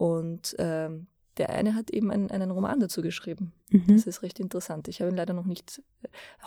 Und 0.03 0.57
ähm, 0.59 1.07
der 1.37 1.51
eine 1.51 1.77
hat 1.77 1.91
eben 1.91 2.11
einen, 2.11 2.29
einen 2.33 2.51
Roman 2.51 2.81
dazu 2.81 3.03
geschrieben. 3.03 3.53
Mhm. 3.71 3.85
Das 3.87 4.05
ist 4.09 4.23
recht 4.25 4.41
interessant. 4.41 4.89
Ich 4.89 5.01
habe 5.01 5.13
ihn 5.13 5.17
leider 5.17 5.33
noch 5.33 5.47
nicht. 5.47 5.81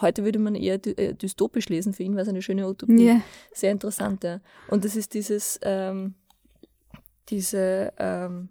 Heute 0.01 0.25
würde 0.25 0.39
man 0.39 0.55
eher 0.55 0.85
äh, 0.85 1.13
dystopisch 1.13 1.69
lesen. 1.69 1.93
Für 1.93 2.03
ihn 2.03 2.15
war 2.15 2.23
es 2.23 2.27
eine 2.27 2.41
schöne 2.41 2.67
Utopie. 2.67 3.05
Yeah. 3.05 3.21
Sehr 3.53 3.71
interessant, 3.71 4.25
ja. 4.25 4.41
Und 4.67 4.83
das 4.83 4.97
ist 4.97 5.13
dieses, 5.13 5.57
ähm, 5.61 6.15
diese, 7.29 7.93
ähm, 7.97 8.49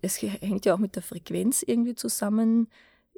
es 0.00 0.22
hängt 0.22 0.64
ja 0.64 0.74
auch 0.74 0.78
mit 0.78 0.94
der 0.94 1.02
Frequenz 1.02 1.64
irgendwie 1.66 1.96
zusammen. 1.96 2.68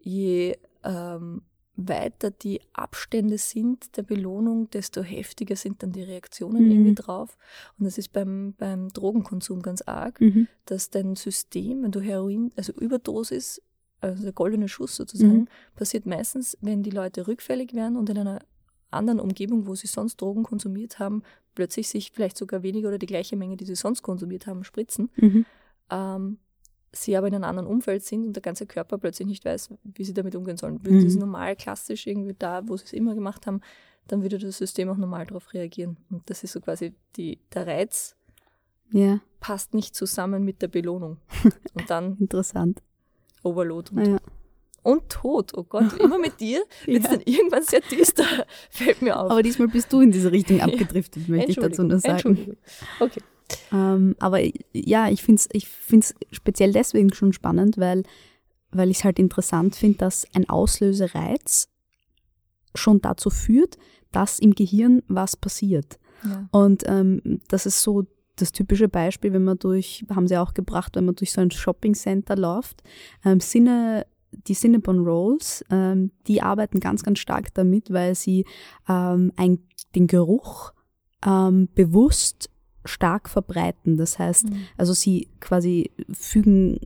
Je 0.00 0.56
ähm, 0.82 1.42
weiter 1.76 2.30
die 2.30 2.60
Abstände 2.72 3.38
sind 3.38 3.96
der 3.96 4.02
Belohnung, 4.02 4.68
desto 4.70 5.02
heftiger 5.02 5.56
sind 5.56 5.82
dann 5.82 5.92
die 5.92 6.02
Reaktionen 6.02 6.64
mhm. 6.64 6.70
irgendwie 6.70 6.94
drauf. 6.94 7.38
Und 7.78 7.86
das 7.86 7.98
ist 7.98 8.12
beim, 8.12 8.54
beim 8.58 8.88
Drogenkonsum 8.88 9.62
ganz 9.62 9.82
arg, 9.82 10.20
mhm. 10.20 10.48
dass 10.66 10.90
dein 10.90 11.16
System, 11.16 11.82
wenn 11.82 11.90
du 11.90 12.00
Heroin, 12.00 12.52
also 12.56 12.72
Überdosis, 12.72 13.62
also 14.00 14.22
der 14.22 14.32
goldene 14.32 14.68
Schuss 14.68 14.96
sozusagen, 14.96 15.40
mhm. 15.40 15.48
passiert 15.74 16.06
meistens, 16.06 16.58
wenn 16.60 16.82
die 16.82 16.90
Leute 16.90 17.26
rückfällig 17.26 17.72
werden 17.72 17.96
und 17.96 18.10
in 18.10 18.18
einer 18.18 18.40
anderen 18.90 19.20
Umgebung, 19.20 19.66
wo 19.66 19.74
sie 19.74 19.86
sonst 19.86 20.20
Drogen 20.20 20.42
konsumiert 20.42 20.98
haben, 20.98 21.22
plötzlich 21.54 21.88
sich 21.88 22.12
vielleicht 22.12 22.36
sogar 22.36 22.62
weniger 22.62 22.88
oder 22.88 22.98
die 22.98 23.06
gleiche 23.06 23.36
Menge, 23.36 23.56
die 23.56 23.64
sie 23.64 23.74
sonst 23.74 24.02
konsumiert 24.02 24.46
haben, 24.46 24.64
spritzen. 24.64 25.10
Mhm. 25.16 25.46
Ähm, 25.90 26.38
sie 26.92 27.16
aber 27.16 27.26
in 27.26 27.34
einem 27.34 27.44
anderen 27.44 27.68
Umfeld 27.68 28.04
sind 28.04 28.26
und 28.26 28.34
der 28.34 28.42
ganze 28.42 28.66
Körper 28.66 28.98
plötzlich 28.98 29.26
nicht 29.26 29.44
weiß, 29.44 29.70
wie 29.82 30.04
sie 30.04 30.14
damit 30.14 30.36
umgehen 30.36 30.56
sollen. 30.56 30.84
Würde 30.84 30.98
mhm. 30.98 31.04
das 31.04 31.14
normal, 31.14 31.56
klassisch 31.56 32.06
irgendwie 32.06 32.34
da, 32.38 32.68
wo 32.68 32.76
sie 32.76 32.84
es 32.84 32.92
immer 32.92 33.14
gemacht 33.14 33.46
haben, 33.46 33.60
dann 34.08 34.22
würde 34.22 34.38
das 34.38 34.58
System 34.58 34.88
auch 34.88 34.96
normal 34.96 35.26
darauf 35.26 35.52
reagieren. 35.54 35.96
Und 36.10 36.28
das 36.28 36.44
ist 36.44 36.52
so 36.52 36.60
quasi 36.60 36.94
die, 37.16 37.38
der 37.54 37.66
Reiz 37.66 38.16
ja. 38.90 39.20
passt 39.40 39.74
nicht 39.74 39.94
zusammen 39.94 40.44
mit 40.44 40.60
der 40.62 40.68
Belohnung. 40.68 41.18
Und 41.74 41.88
dann 41.88 42.16
Interessant. 42.18 42.82
Overload 43.44 43.90
und, 43.90 44.06
ja. 44.06 44.18
und 44.84 45.08
Tod. 45.08 45.50
Oh 45.56 45.64
Gott, 45.64 45.98
immer 45.98 46.16
mit 46.16 46.38
dir 46.38 46.62
wird 46.84 47.04
es 47.04 47.10
ja. 47.10 47.16
dann 47.16 47.22
irgendwann 47.22 47.64
sehr 47.64 47.80
düster, 47.80 48.24
fällt 48.70 49.02
mir 49.02 49.18
auf. 49.18 49.32
Aber 49.32 49.42
diesmal 49.42 49.66
bist 49.66 49.92
du 49.92 50.00
in 50.00 50.12
diese 50.12 50.30
Richtung 50.30 50.60
abgedriftet, 50.60 51.28
möchte 51.28 51.50
ich 51.50 51.56
dazu 51.56 51.82
nur 51.82 51.98
sagen. 51.98 52.12
Entschuldigung. 52.12 52.56
Okay. 53.00 53.20
Ähm, 53.72 54.16
aber 54.18 54.40
ja, 54.72 55.08
ich 55.08 55.22
finde 55.22 55.40
es 55.40 55.48
ich 55.52 55.68
find's 55.68 56.14
speziell 56.30 56.72
deswegen 56.72 57.12
schon 57.12 57.32
spannend, 57.32 57.78
weil, 57.78 58.02
weil 58.70 58.90
ich 58.90 58.98
es 58.98 59.04
halt 59.04 59.18
interessant 59.18 59.76
finde, 59.76 59.98
dass 59.98 60.26
ein 60.34 60.48
Auslösereiz 60.48 61.68
schon 62.74 63.00
dazu 63.00 63.30
führt, 63.30 63.76
dass 64.12 64.38
im 64.38 64.54
Gehirn 64.54 65.02
was 65.08 65.36
passiert. 65.36 65.98
Ja. 66.24 66.48
Und 66.50 66.84
ähm, 66.86 67.40
das 67.48 67.66
ist 67.66 67.82
so 67.82 68.06
das 68.36 68.52
typische 68.52 68.88
Beispiel, 68.88 69.32
wenn 69.32 69.44
man 69.44 69.58
durch, 69.58 70.04
haben 70.14 70.26
sie 70.26 70.38
auch 70.38 70.54
gebracht, 70.54 70.96
wenn 70.96 71.04
man 71.04 71.14
durch 71.14 71.32
so 71.32 71.40
ein 71.40 71.50
Shopping-Center 71.50 72.36
läuft, 72.36 72.82
ähm, 73.24 73.40
Sinne, 73.40 74.06
die 74.30 74.54
Cinnabon 74.54 75.00
Rolls, 75.00 75.64
ähm, 75.70 76.10
die 76.26 76.40
arbeiten 76.42 76.80
ganz, 76.80 77.02
ganz 77.02 77.18
stark 77.18 77.52
damit, 77.54 77.92
weil 77.92 78.14
sie 78.14 78.46
ähm, 78.88 79.32
ein, 79.36 79.58
den 79.94 80.06
Geruch 80.06 80.72
ähm, 81.24 81.68
bewusst 81.74 82.48
stark 82.84 83.28
verbreiten. 83.28 83.96
Das 83.96 84.18
heißt, 84.18 84.50
Mhm. 84.50 84.56
also 84.76 84.92
sie 84.92 85.28
quasi 85.40 85.90
fügen 86.12 86.78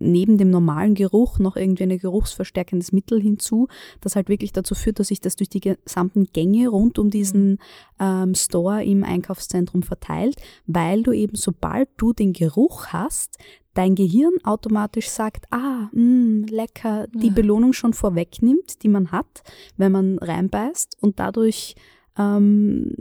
neben 0.00 0.38
dem 0.38 0.48
normalen 0.50 0.94
Geruch 0.94 1.40
noch 1.40 1.56
irgendwie 1.56 1.82
ein 1.82 1.98
geruchsverstärkendes 1.98 2.92
Mittel 2.92 3.20
hinzu, 3.20 3.66
das 4.00 4.14
halt 4.14 4.28
wirklich 4.28 4.52
dazu 4.52 4.76
führt, 4.76 5.00
dass 5.00 5.08
sich 5.08 5.20
das 5.20 5.34
durch 5.34 5.48
die 5.48 5.58
gesamten 5.58 6.26
Gänge 6.32 6.68
rund 6.68 7.00
um 7.00 7.10
diesen 7.10 7.58
ähm, 7.98 8.36
Store 8.36 8.84
im 8.84 9.02
Einkaufszentrum 9.02 9.82
verteilt, 9.82 10.36
weil 10.66 11.02
du 11.02 11.10
eben, 11.10 11.34
sobald 11.34 11.88
du 11.96 12.12
den 12.12 12.32
Geruch 12.32 12.86
hast, 12.88 13.38
dein 13.74 13.96
Gehirn 13.96 14.34
automatisch 14.44 15.08
sagt, 15.08 15.46
ah, 15.50 15.88
mh, 15.92 16.46
lecker, 16.48 17.08
die 17.12 17.28
Ja. 17.28 17.32
Belohnung 17.32 17.72
schon 17.72 17.92
vorwegnimmt, 17.92 18.84
die 18.84 18.88
man 18.88 19.10
hat, 19.10 19.42
wenn 19.76 19.90
man 19.90 20.18
reinbeißt 20.18 20.96
und 21.00 21.18
dadurch 21.18 21.74
ähm, 22.16 22.92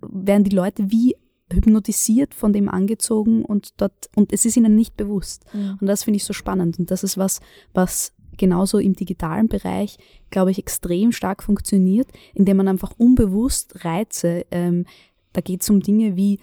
werden 0.00 0.42
die 0.44 0.54
Leute 0.56 0.90
wie 0.90 1.16
hypnotisiert 1.52 2.34
von 2.34 2.52
dem 2.52 2.68
angezogen 2.68 3.44
und 3.44 3.80
dort, 3.80 4.10
und 4.14 4.32
es 4.32 4.44
ist 4.44 4.56
ihnen 4.56 4.74
nicht 4.74 4.96
bewusst. 4.96 5.44
Mhm. 5.52 5.78
Und 5.80 5.86
das 5.86 6.04
finde 6.04 6.16
ich 6.16 6.24
so 6.24 6.32
spannend. 6.32 6.78
Und 6.78 6.90
das 6.90 7.04
ist 7.04 7.18
was, 7.18 7.40
was 7.72 8.12
genauso 8.36 8.78
im 8.78 8.94
digitalen 8.94 9.48
Bereich, 9.48 9.98
glaube 10.30 10.50
ich, 10.50 10.58
extrem 10.58 11.12
stark 11.12 11.42
funktioniert, 11.42 12.08
indem 12.34 12.58
man 12.58 12.68
einfach 12.68 12.92
unbewusst 12.98 13.84
Reize, 13.84 14.44
ähm, 14.50 14.84
da 15.32 15.40
geht 15.40 15.62
es 15.62 15.70
um 15.70 15.80
Dinge 15.80 16.16
wie, 16.16 16.40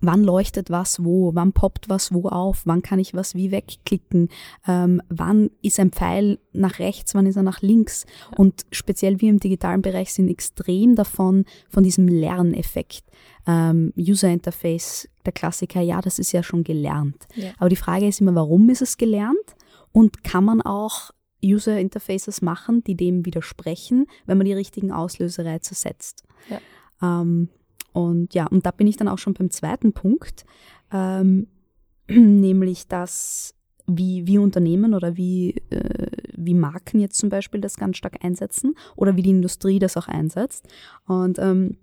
wann 0.00 0.22
leuchtet 0.22 0.70
was 0.70 1.04
wo, 1.04 1.34
wann 1.34 1.52
poppt 1.52 1.88
was 1.88 2.12
wo 2.12 2.28
auf, 2.28 2.62
wann 2.64 2.82
kann 2.82 2.98
ich 2.98 3.14
was 3.14 3.34
wie 3.34 3.50
wegklicken, 3.50 4.28
ähm, 4.66 5.02
wann 5.08 5.50
ist 5.62 5.80
ein 5.80 5.90
Pfeil 5.90 6.38
nach 6.52 6.78
rechts, 6.78 7.14
wann 7.14 7.26
ist 7.26 7.36
er 7.36 7.42
nach 7.42 7.62
links. 7.62 8.06
Und 8.36 8.64
speziell 8.70 9.20
wir 9.20 9.30
im 9.30 9.40
digitalen 9.40 9.82
Bereich 9.82 10.12
sind 10.12 10.28
extrem 10.28 10.94
davon, 10.94 11.44
von 11.68 11.82
diesem 11.82 12.08
Lerneffekt. 12.08 13.04
Ähm, 13.46 13.92
User 13.98 14.28
Interface, 14.28 15.08
der 15.26 15.32
Klassiker, 15.32 15.80
ja, 15.80 16.00
das 16.00 16.18
ist 16.18 16.32
ja 16.32 16.42
schon 16.42 16.64
gelernt. 16.64 17.26
Ja. 17.34 17.52
Aber 17.58 17.68
die 17.68 17.76
Frage 17.76 18.06
ist 18.06 18.20
immer, 18.20 18.34
warum 18.34 18.70
ist 18.70 18.82
es 18.82 18.96
gelernt? 18.96 19.56
Und 19.92 20.24
kann 20.24 20.44
man 20.44 20.60
auch 20.60 21.10
User 21.44 21.78
Interfaces 21.78 22.42
machen, 22.42 22.82
die 22.84 22.96
dem 22.96 23.26
widersprechen, 23.26 24.06
wenn 24.26 24.38
man 24.38 24.46
die 24.46 24.54
richtigen 24.54 24.92
Auslösereize 24.92 25.74
setzt? 25.74 26.24
Ja. 26.48 26.60
Ähm, 27.02 27.48
und 27.94 28.34
ja, 28.34 28.46
und 28.48 28.66
da 28.66 28.72
bin 28.72 28.88
ich 28.88 28.96
dann 28.96 29.08
auch 29.08 29.18
schon 29.18 29.34
beim 29.34 29.50
zweiten 29.50 29.92
Punkt, 29.92 30.44
ähm, 30.92 31.46
nämlich 32.08 32.88
dass 32.88 33.54
wie, 33.86 34.26
wie 34.26 34.38
Unternehmen 34.38 34.94
oder 34.94 35.16
wie, 35.16 35.56
äh, 35.70 36.08
wie 36.36 36.54
Marken 36.54 36.98
jetzt 36.98 37.18
zum 37.18 37.28
Beispiel 37.28 37.60
das 37.60 37.76
ganz 37.76 37.96
stark 37.96 38.24
einsetzen 38.24 38.74
oder 38.96 39.16
wie 39.16 39.22
die 39.22 39.30
Industrie 39.30 39.78
das 39.78 39.96
auch 39.96 40.08
einsetzt. 40.08 40.66
Und 41.06 41.38
ähm, 41.38 41.76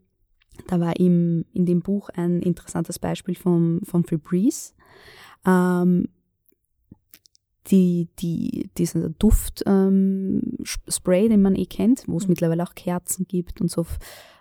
da 0.68 0.80
war 0.80 1.00
im, 1.00 1.46
in 1.53 1.65
dem 1.65 1.82
Buch 1.82 2.10
ein 2.10 2.41
interessantes 2.41 3.00
Beispiel 3.00 3.36
vom, 3.36 3.80
von 3.84 4.03
Febreze. 4.03 4.74
Ähm, 5.46 6.10
die, 7.68 8.10
die, 8.20 8.70
dieser 8.77 9.10
Duft 9.10 9.63
ähm, 9.65 10.41
Spray, 10.63 11.30
den 11.30 11.41
man 11.41 11.56
eh 11.56 11.65
kennt, 11.65 12.03
wo 12.08 12.18
es 12.18 12.24
Mhm. 12.24 12.32
mittlerweile 12.32 12.63
auch 12.63 12.75
Kerzen 12.75 13.25
gibt 13.27 13.62
und 13.62 13.70
so 13.70 13.86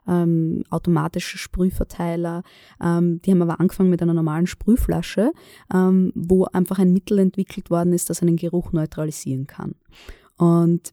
ähm, 0.09 0.65
automatische 0.71 1.37
Sprühverteiler. 1.39 2.43
Ähm, 2.83 3.21
die 3.23 3.31
haben 3.31 3.43
aber 3.43 3.61
angefangen 3.61 3.91
mit 3.91 4.03
einer 4.03 4.15
normalen 4.15 4.47
Sprühflasche, 4.47 5.33
ähm, 5.73 6.13
wo 6.15 6.45
einfach 6.47 6.79
ein 6.79 6.93
Mittel 6.93 7.19
entwickelt 7.19 7.71
worden 7.71 7.93
ist, 7.93 8.09
das 8.09 8.23
einen 8.23 8.37
Geruch 8.37 8.73
neutralisieren 8.73 9.47
kann. 9.47 9.75
Und 10.39 10.93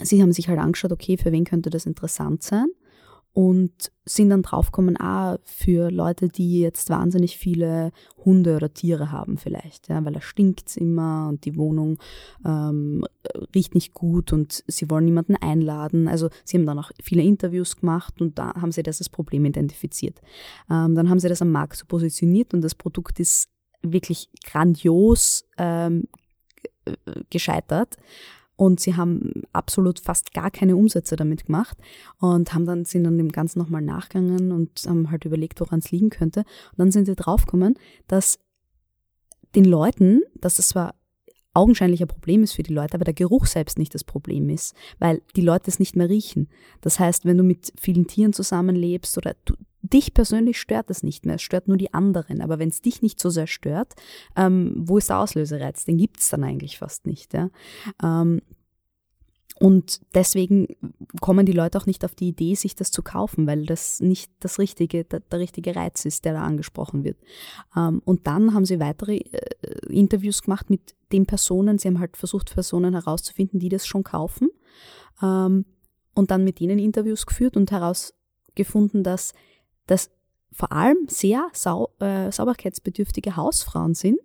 sie 0.00 0.22
haben 0.22 0.32
sich 0.32 0.48
halt 0.48 0.60
angeschaut, 0.60 0.92
okay, 0.92 1.16
für 1.16 1.32
wen 1.32 1.44
könnte 1.44 1.70
das 1.70 1.86
interessant 1.86 2.42
sein? 2.42 2.66
Und 3.36 3.92
sind 4.06 4.30
dann 4.30 4.40
draufgekommen, 4.40 4.98
ah, 4.98 5.36
für 5.44 5.90
Leute, 5.90 6.28
die 6.28 6.60
jetzt 6.60 6.88
wahnsinnig 6.88 7.36
viele 7.36 7.92
Hunde 8.24 8.56
oder 8.56 8.72
Tiere 8.72 9.12
haben 9.12 9.36
vielleicht, 9.36 9.90
ja, 9.90 10.02
weil 10.02 10.14
da 10.14 10.22
stinkt's 10.22 10.78
immer 10.78 11.28
und 11.28 11.44
die 11.44 11.54
Wohnung 11.54 11.98
ähm, 12.46 13.04
riecht 13.54 13.74
nicht 13.74 13.92
gut 13.92 14.32
und 14.32 14.64
sie 14.66 14.88
wollen 14.88 15.04
niemanden 15.04 15.36
einladen. 15.36 16.08
Also 16.08 16.30
sie 16.44 16.56
haben 16.56 16.64
dann 16.64 16.78
auch 16.78 16.90
viele 17.02 17.22
Interviews 17.22 17.76
gemacht 17.76 18.22
und 18.22 18.38
da 18.38 18.54
haben 18.54 18.72
sie 18.72 18.82
das 18.82 19.02
als 19.02 19.10
Problem 19.10 19.44
identifiziert. 19.44 20.18
Ähm, 20.70 20.94
dann 20.94 21.10
haben 21.10 21.20
sie 21.20 21.28
das 21.28 21.42
am 21.42 21.52
Markt 21.52 21.76
so 21.76 21.84
positioniert 21.84 22.54
und 22.54 22.62
das 22.62 22.74
Produkt 22.74 23.20
ist 23.20 23.50
wirklich 23.82 24.30
grandios 24.46 25.44
ähm, 25.58 26.08
äh, 26.86 26.94
gescheitert. 27.28 27.98
Und 28.56 28.80
sie 28.80 28.96
haben 28.96 29.42
absolut 29.52 30.00
fast 30.00 30.32
gar 30.32 30.50
keine 30.50 30.76
Umsätze 30.76 31.14
damit 31.14 31.46
gemacht 31.46 31.76
und 32.18 32.54
haben 32.54 32.64
dann, 32.64 32.84
sind 32.86 33.04
dann 33.04 33.18
dem 33.18 33.30
Ganzen 33.30 33.58
nochmal 33.58 33.82
nachgegangen 33.82 34.50
und 34.50 34.82
haben 34.86 35.10
halt 35.10 35.26
überlegt, 35.26 35.60
woran 35.60 35.80
es 35.80 35.90
liegen 35.90 36.10
könnte. 36.10 36.40
Und 36.40 36.78
dann 36.78 36.90
sind 36.90 37.04
sie 37.04 37.14
draufgekommen, 37.14 37.74
dass 38.08 38.38
den 39.54 39.66
Leuten, 39.66 40.22
dass 40.40 40.54
das 40.54 40.68
zwar 40.68 40.94
augenscheinlich 41.56 42.02
ein 42.02 42.08
Problem 42.08 42.42
ist 42.42 42.52
für 42.52 42.62
die 42.62 42.74
Leute, 42.74 42.94
aber 42.94 43.04
der 43.04 43.14
Geruch 43.14 43.46
selbst 43.46 43.78
nicht 43.78 43.94
das 43.94 44.04
Problem 44.04 44.50
ist, 44.50 44.74
weil 44.98 45.22
die 45.36 45.40
Leute 45.40 45.70
es 45.70 45.78
nicht 45.78 45.96
mehr 45.96 46.08
riechen. 46.08 46.48
Das 46.82 47.00
heißt, 47.00 47.24
wenn 47.24 47.38
du 47.38 47.44
mit 47.44 47.72
vielen 47.80 48.06
Tieren 48.06 48.34
zusammenlebst 48.34 49.16
oder 49.16 49.34
du, 49.46 49.54
dich 49.92 50.14
persönlich 50.14 50.60
stört 50.60 50.90
es 50.90 51.02
nicht 51.02 51.26
mehr, 51.26 51.36
es 51.36 51.42
stört 51.42 51.68
nur 51.68 51.76
die 51.76 51.94
anderen. 51.94 52.40
Aber 52.40 52.58
wenn 52.58 52.68
es 52.68 52.80
dich 52.80 53.02
nicht 53.02 53.20
so 53.20 53.30
sehr 53.30 53.46
stört, 53.46 53.94
ähm, 54.36 54.74
wo 54.76 54.98
ist 54.98 55.10
der 55.10 55.18
Auslösereiz? 55.18 55.84
Den 55.84 55.98
gibt 55.98 56.20
es 56.20 56.28
dann 56.28 56.44
eigentlich 56.44 56.78
fast 56.78 57.06
nicht. 57.06 57.34
Ja? 57.34 57.50
Ähm, 58.02 58.40
und 59.58 60.02
deswegen 60.14 60.68
kommen 61.20 61.46
die 61.46 61.52
Leute 61.52 61.78
auch 61.78 61.86
nicht 61.86 62.04
auf 62.04 62.14
die 62.14 62.28
Idee, 62.28 62.54
sich 62.54 62.74
das 62.74 62.90
zu 62.90 63.02
kaufen, 63.02 63.46
weil 63.46 63.64
das 63.64 64.00
nicht 64.00 64.30
das 64.40 64.58
richtige, 64.58 65.04
der, 65.04 65.20
der 65.20 65.38
richtige 65.38 65.74
Reiz 65.74 66.04
ist, 66.04 66.26
der 66.26 66.34
da 66.34 66.42
angesprochen 66.42 67.04
wird. 67.04 67.16
Ähm, 67.74 68.02
und 68.04 68.26
dann 68.26 68.52
haben 68.52 68.66
sie 68.66 68.80
weitere 68.80 69.16
äh, 69.16 69.86
Interviews 69.88 70.42
gemacht 70.42 70.68
mit 70.68 70.94
den 71.12 71.24
Personen. 71.24 71.78
Sie 71.78 71.88
haben 71.88 72.00
halt 72.00 72.18
versucht, 72.18 72.52
Personen 72.52 72.92
herauszufinden, 72.92 73.58
die 73.58 73.70
das 73.70 73.86
schon 73.86 74.04
kaufen. 74.04 74.50
Ähm, 75.22 75.64
und 76.14 76.30
dann 76.30 76.44
mit 76.44 76.60
denen 76.60 76.78
Interviews 76.78 77.24
geführt 77.24 77.56
und 77.56 77.70
herausgefunden, 77.70 79.02
dass 79.02 79.32
das 79.86 80.10
vor 80.52 80.72
allem 80.72 80.96
sehr 81.08 81.48
sau 81.52 81.90
äh, 82.00 82.32
sauberkeitsbedürftige 82.32 83.36
Hausfrauen 83.36 83.94
sind, 83.94 84.18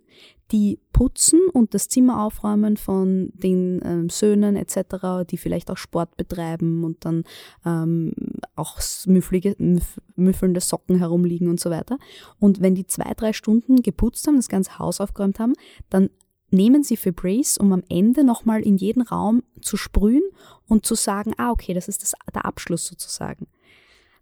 die 0.50 0.78
putzen 0.92 1.40
und 1.52 1.74
das 1.74 1.88
Zimmer 1.88 2.24
aufräumen 2.24 2.76
von 2.76 3.30
den 3.34 3.80
ähm, 3.84 4.08
Söhnen 4.08 4.56
etc., 4.56 5.26
die 5.28 5.38
vielleicht 5.38 5.70
auch 5.70 5.76
Sport 5.76 6.16
betreiben 6.16 6.84
und 6.84 7.04
dann 7.04 7.24
ähm, 7.64 8.12
auch 8.54 8.78
müfflige, 9.06 9.56
müff, 9.58 10.00
müffelnde 10.14 10.60
Socken 10.60 10.98
herumliegen 10.98 11.48
und 11.48 11.60
so 11.60 11.70
weiter. 11.70 11.98
Und 12.38 12.60
wenn 12.60 12.74
die 12.74 12.86
zwei, 12.86 13.12
drei 13.14 13.32
Stunden 13.32 13.82
geputzt 13.82 14.26
haben, 14.26 14.36
das 14.36 14.48
ganze 14.48 14.78
Haus 14.78 15.00
aufgeräumt 15.00 15.38
haben, 15.38 15.54
dann 15.90 16.10
nehmen 16.50 16.82
sie 16.82 16.98
Febreze, 16.98 17.60
um 17.60 17.72
am 17.72 17.82
Ende 17.88 18.24
nochmal 18.24 18.60
in 18.62 18.76
jeden 18.76 19.02
Raum 19.02 19.42
zu 19.60 19.78
sprühen 19.78 20.22
und 20.68 20.84
zu 20.84 20.94
sagen, 20.94 21.32
ah, 21.38 21.50
okay, 21.50 21.72
das 21.72 21.88
ist 21.88 22.02
das, 22.02 22.12
der 22.34 22.44
Abschluss 22.44 22.84
sozusagen. 22.84 23.46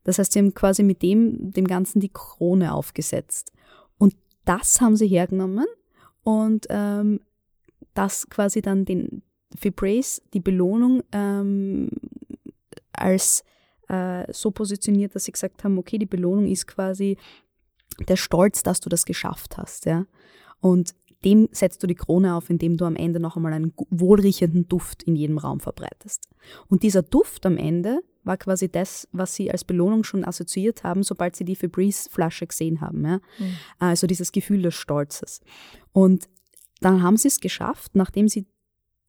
Das 0.04 0.18
heißt, 0.18 0.32
sie 0.32 0.38
haben 0.38 0.54
quasi 0.54 0.82
mit 0.82 1.02
dem, 1.02 1.52
dem 1.52 1.66
Ganzen 1.66 2.00
die 2.00 2.08
Krone 2.08 2.72
aufgesetzt. 2.72 3.52
Und 3.98 4.14
das 4.44 4.80
haben 4.80 4.96
sie 4.96 5.06
hergenommen 5.06 5.66
und 6.22 6.66
ähm, 6.70 7.20
das 7.94 8.28
quasi 8.30 8.62
dann 8.62 8.84
den 8.84 9.22
Febreze, 9.58 10.22
die 10.32 10.40
Belohnung 10.40 11.02
ähm, 11.12 11.90
als 12.92 13.44
äh, 13.88 14.32
so 14.32 14.50
positioniert, 14.50 15.14
dass 15.14 15.24
sie 15.24 15.32
gesagt 15.32 15.64
haben, 15.64 15.78
okay, 15.78 15.98
die 15.98 16.06
Belohnung 16.06 16.46
ist 16.46 16.66
quasi 16.66 17.16
der 18.08 18.16
Stolz, 18.16 18.62
dass 18.62 18.80
du 18.80 18.88
das 18.88 19.04
geschafft 19.04 19.56
hast, 19.58 19.86
ja. 19.86 20.06
Und 20.60 20.94
dem 21.24 21.48
setzt 21.52 21.82
du 21.82 21.86
die 21.86 21.94
Krone 21.94 22.34
auf, 22.34 22.48
indem 22.48 22.76
du 22.76 22.84
am 22.84 22.96
Ende 22.96 23.20
noch 23.20 23.36
einmal 23.36 23.52
einen 23.52 23.74
wohlriechenden 23.90 24.68
Duft 24.68 25.02
in 25.02 25.16
jedem 25.16 25.38
Raum 25.38 25.60
verbreitest. 25.60 26.28
Und 26.68 26.82
dieser 26.82 27.02
Duft 27.02 27.44
am 27.44 27.58
Ende 27.58 28.00
war 28.22 28.36
quasi 28.36 28.68
das, 28.68 29.08
was 29.12 29.34
sie 29.34 29.50
als 29.50 29.64
Belohnung 29.64 30.04
schon 30.04 30.24
assoziiert 30.24 30.84
haben, 30.84 31.02
sobald 31.02 31.36
sie 31.36 31.44
die 31.44 31.56
Febreze-Flasche 31.56 32.46
gesehen 32.46 32.80
haben. 32.80 33.04
Ja? 33.04 33.16
Mhm. 33.38 33.56
Also 33.78 34.06
dieses 34.06 34.32
Gefühl 34.32 34.62
des 34.62 34.74
Stolzes. 34.74 35.40
Und 35.92 36.28
dann 36.80 37.02
haben 37.02 37.16
sie 37.16 37.28
es 37.28 37.40
geschafft, 37.40 37.94
nachdem 37.94 38.28
sie 38.28 38.46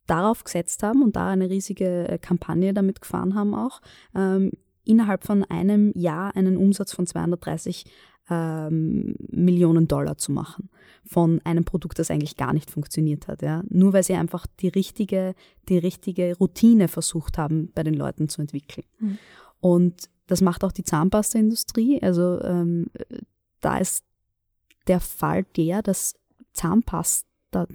darauf 0.08 0.44
gesetzt 0.44 0.84
haben 0.84 1.04
und 1.04 1.16
da 1.16 1.30
eine 1.30 1.50
riesige 1.50 2.08
äh, 2.08 2.18
Kampagne 2.18 2.74
damit 2.74 3.02
gefahren 3.02 3.36
haben 3.36 3.54
auch, 3.54 3.82
ähm, 4.16 4.52
innerhalb 4.84 5.24
von 5.24 5.44
einem 5.46 5.92
Jahr 5.96 6.36
einen 6.36 6.58
Umsatz 6.58 6.94
von 6.94 7.06
230 7.06 7.86
ähm, 8.30 9.16
Millionen 9.30 9.88
Dollar 9.88 10.18
zu 10.18 10.32
machen 10.32 10.70
von 11.06 11.42
einem 11.44 11.66
Produkt, 11.66 12.00
das 12.00 12.12
eigentlich 12.12 12.38
gar 12.38 12.54
nicht 12.54 12.70
funktioniert 12.70 13.28
hat. 13.28 13.42
Ja? 13.42 13.64
Nur 13.70 13.94
weil 13.94 14.04
sie 14.04 14.14
einfach 14.14 14.48
die 14.60 14.68
richtige, 14.68 15.34
die 15.68 15.78
richtige 15.78 16.36
Routine 16.38 16.88
versucht 16.88 17.38
haben, 17.38 17.72
bei 17.74 17.84
den 17.84 17.96
Leuten 17.96 18.30
zu 18.30 18.42
entwickeln. 18.42 18.86
Mhm. 19.00 19.18
Und 19.60 20.10
das 20.28 20.42
macht 20.42 20.64
auch 20.64 20.72
die 20.72 20.84
Zahnpasta-Industrie. 20.84 22.02
Also 22.02 22.42
ähm, 22.42 22.88
da 23.60 23.78
ist 23.78 24.06
der 24.88 25.00
Fall 25.00 25.44
der, 25.56 25.82
dass 25.82 26.16
Zahnpasta 26.54 27.68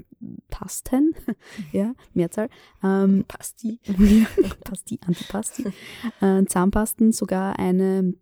Pasten, 0.49 1.15
ja, 1.73 1.95
Mehrzahl, 2.15 2.49
ähm, 2.83 3.25
Pasti. 3.29 3.79
Pasti, 4.65 4.99
Antipasti, 5.07 5.67
äh, 6.21 6.45
Zahnpasten 6.47 7.13
sogar 7.13 7.59
eine, 7.59 8.15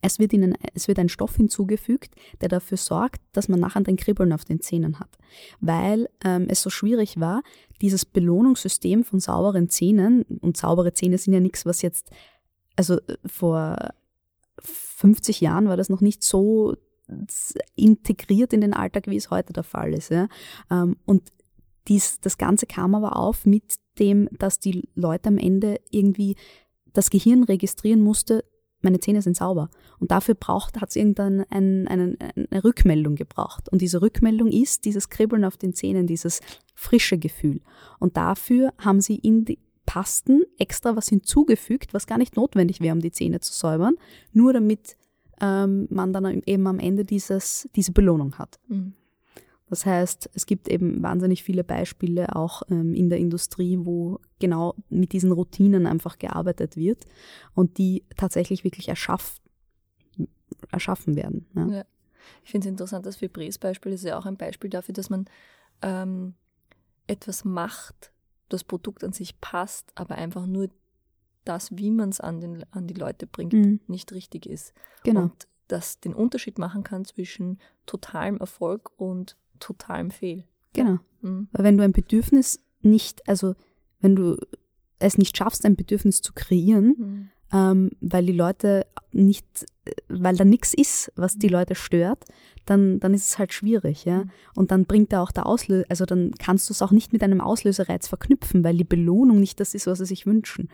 es 0.00 0.18
wird, 0.18 0.32
ihnen, 0.32 0.54
es 0.74 0.86
wird 0.88 0.98
ein 0.98 1.08
Stoff 1.08 1.36
hinzugefügt, 1.36 2.14
der 2.40 2.48
dafür 2.48 2.76
sorgt, 2.76 3.20
dass 3.32 3.48
man 3.48 3.60
nachher 3.60 3.82
ein 3.86 3.96
Kribbeln 3.96 4.32
auf 4.32 4.44
den 4.44 4.60
Zähnen 4.60 5.00
hat. 5.00 5.10
Weil 5.60 6.08
ähm, 6.24 6.46
es 6.48 6.62
so 6.62 6.70
schwierig 6.70 7.18
war, 7.18 7.42
dieses 7.80 8.04
Belohnungssystem 8.04 9.04
von 9.04 9.20
sauberen 9.20 9.68
Zähnen, 9.68 10.22
und 10.40 10.56
saubere 10.56 10.92
Zähne 10.92 11.18
sind 11.18 11.34
ja 11.34 11.40
nichts, 11.40 11.66
was 11.66 11.82
jetzt, 11.82 12.10
also 12.76 12.98
äh, 13.00 13.16
vor 13.26 13.76
50 14.60 15.40
Jahren 15.40 15.68
war 15.68 15.76
das 15.76 15.88
noch 15.88 16.00
nicht 16.00 16.22
so 16.22 16.76
integriert 17.74 18.52
in 18.52 18.60
den 18.60 18.74
Alltag, 18.74 19.06
wie 19.06 19.16
es 19.16 19.30
heute 19.30 19.52
der 19.52 19.62
Fall 19.62 19.94
ist. 19.94 20.10
Ja? 20.10 20.28
Ähm, 20.70 20.96
und 21.06 21.32
dies, 21.88 22.20
das 22.20 22.38
Ganze 22.38 22.66
kam 22.66 22.94
aber 22.94 23.16
auf 23.16 23.46
mit 23.46 23.76
dem, 23.98 24.28
dass 24.32 24.60
die 24.60 24.88
Leute 24.94 25.28
am 25.28 25.38
Ende 25.38 25.80
irgendwie 25.90 26.36
das 26.92 27.10
Gehirn 27.10 27.44
registrieren 27.44 28.02
musste, 28.02 28.44
meine 28.80 29.00
Zähne 29.00 29.22
sind 29.22 29.36
sauber. 29.36 29.70
Und 29.98 30.10
dafür 30.10 30.34
braucht, 30.34 30.80
hat 30.80 30.90
es 30.90 30.96
irgendeine 30.96 31.46
ein, 31.50 31.88
ein, 31.88 32.16
eine 32.50 32.64
Rückmeldung 32.64 33.16
gebraucht. 33.16 33.68
Und 33.68 33.82
diese 33.82 34.02
Rückmeldung 34.02 34.48
ist 34.48 34.84
dieses 34.84 35.08
Kribbeln 35.08 35.44
auf 35.44 35.56
den 35.56 35.74
Zähnen, 35.74 36.06
dieses 36.06 36.40
frische 36.74 37.18
Gefühl. 37.18 37.60
Und 37.98 38.16
dafür 38.16 38.72
haben 38.78 39.00
sie 39.00 39.16
in 39.16 39.44
die 39.44 39.58
Pasten 39.86 40.42
extra 40.58 40.96
was 40.96 41.08
hinzugefügt, 41.08 41.94
was 41.94 42.06
gar 42.06 42.18
nicht 42.18 42.36
notwendig 42.36 42.80
wäre, 42.80 42.94
um 42.94 43.00
die 43.00 43.10
Zähne 43.10 43.40
zu 43.40 43.54
säubern, 43.54 43.94
nur 44.32 44.52
damit 44.52 44.96
ähm, 45.40 45.86
man 45.90 46.12
dann 46.12 46.42
eben 46.44 46.66
am 46.66 46.78
Ende 46.78 47.04
dieses, 47.04 47.68
diese 47.74 47.92
Belohnung 47.92 48.38
hat. 48.38 48.58
Mhm. 48.68 48.92
Das 49.70 49.84
heißt, 49.84 50.30
es 50.34 50.46
gibt 50.46 50.68
eben 50.68 51.02
wahnsinnig 51.02 51.42
viele 51.42 51.64
Beispiele 51.64 52.34
auch 52.34 52.62
ähm, 52.70 52.94
in 52.94 53.10
der 53.10 53.18
Industrie, 53.18 53.78
wo 53.80 54.20
genau 54.38 54.74
mit 54.88 55.12
diesen 55.12 55.32
Routinen 55.32 55.86
einfach 55.86 56.18
gearbeitet 56.18 56.76
wird 56.76 57.04
und 57.54 57.78
die 57.78 58.04
tatsächlich 58.16 58.64
wirklich 58.64 58.88
erschaff, 58.88 59.40
erschaffen 60.70 61.16
werden. 61.16 61.46
Ja. 61.54 61.66
Ja. 61.68 61.84
Ich 62.44 62.50
finde 62.50 62.68
es 62.68 62.70
interessant, 62.70 63.06
das 63.06 63.16
Febreze-Beispiel 63.16 63.92
ist 63.92 64.04
ja 64.04 64.18
auch 64.18 64.26
ein 64.26 64.36
Beispiel 64.36 64.70
dafür, 64.70 64.92
dass 64.92 65.10
man 65.10 65.26
ähm, 65.82 66.34
etwas 67.06 67.44
macht, 67.44 68.12
das 68.48 68.64
Produkt 68.64 69.04
an 69.04 69.12
sich 69.12 69.40
passt, 69.40 69.92
aber 69.94 70.16
einfach 70.16 70.46
nur 70.46 70.68
das, 71.44 71.76
wie 71.76 71.90
man 71.90 72.10
es 72.10 72.20
an, 72.20 72.64
an 72.70 72.86
die 72.86 72.94
Leute 72.94 73.26
bringt, 73.26 73.54
mhm. 73.54 73.80
nicht 73.86 74.12
richtig 74.12 74.46
ist. 74.46 74.74
Genau. 75.04 75.22
Und 75.22 75.48
das 75.68 76.00
den 76.00 76.14
Unterschied 76.14 76.58
machen 76.58 76.82
kann 76.82 77.04
zwischen 77.04 77.58
totalem 77.86 78.38
Erfolg 78.38 78.90
und 78.96 79.36
totalem 79.58 80.10
Fehl. 80.10 80.44
Genau. 80.72 80.98
Mhm. 81.22 81.48
Weil 81.52 81.64
wenn 81.64 81.76
du 81.78 81.84
ein 81.84 81.92
Bedürfnis 81.92 82.60
nicht, 82.82 83.26
also 83.28 83.54
wenn 84.00 84.16
du 84.16 84.36
es 84.98 85.18
nicht 85.18 85.36
schaffst, 85.36 85.64
ein 85.64 85.76
Bedürfnis 85.76 86.22
zu 86.22 86.32
kreieren, 86.32 86.94
mhm. 86.98 87.28
ähm, 87.52 87.90
weil 88.00 88.26
die 88.26 88.32
Leute 88.32 88.86
nicht, 89.12 89.46
weil 90.08 90.36
da 90.36 90.44
nichts 90.44 90.74
ist, 90.74 91.12
was 91.16 91.36
die 91.36 91.48
Leute 91.48 91.74
stört, 91.74 92.24
dann, 92.66 93.00
dann 93.00 93.14
ist 93.14 93.30
es 93.30 93.38
halt 93.38 93.52
schwierig, 93.52 94.04
ja. 94.04 94.24
Mhm. 94.24 94.30
Und 94.54 94.70
dann 94.70 94.84
bringt 94.84 95.12
da 95.12 95.22
auch 95.22 95.32
der 95.32 95.46
Auslöser, 95.46 95.86
also 95.88 96.04
dann 96.04 96.32
kannst 96.38 96.68
du 96.68 96.72
es 96.72 96.82
auch 96.82 96.90
nicht 96.90 97.12
mit 97.12 97.22
einem 97.22 97.40
Auslösereiz 97.40 98.08
verknüpfen, 98.08 98.64
weil 98.64 98.76
die 98.76 98.84
Belohnung 98.84 99.40
nicht 99.40 99.60
das 99.60 99.74
ist, 99.74 99.86
was 99.86 99.98
sie 99.98 100.06
sich 100.06 100.26
wünschen. 100.26 100.68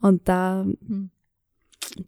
Und 0.00 0.28
da, 0.28 0.64
mhm. 0.64 1.10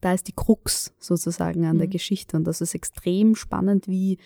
da 0.00 0.12
ist 0.12 0.28
die 0.28 0.34
Krux 0.34 0.94
sozusagen 0.98 1.64
an 1.64 1.76
mhm. 1.76 1.80
der 1.80 1.88
Geschichte. 1.88 2.36
Und 2.36 2.44
das 2.44 2.60
ist 2.60 2.74
extrem 2.74 3.34
spannend, 3.34 3.88
wie, 3.88 4.18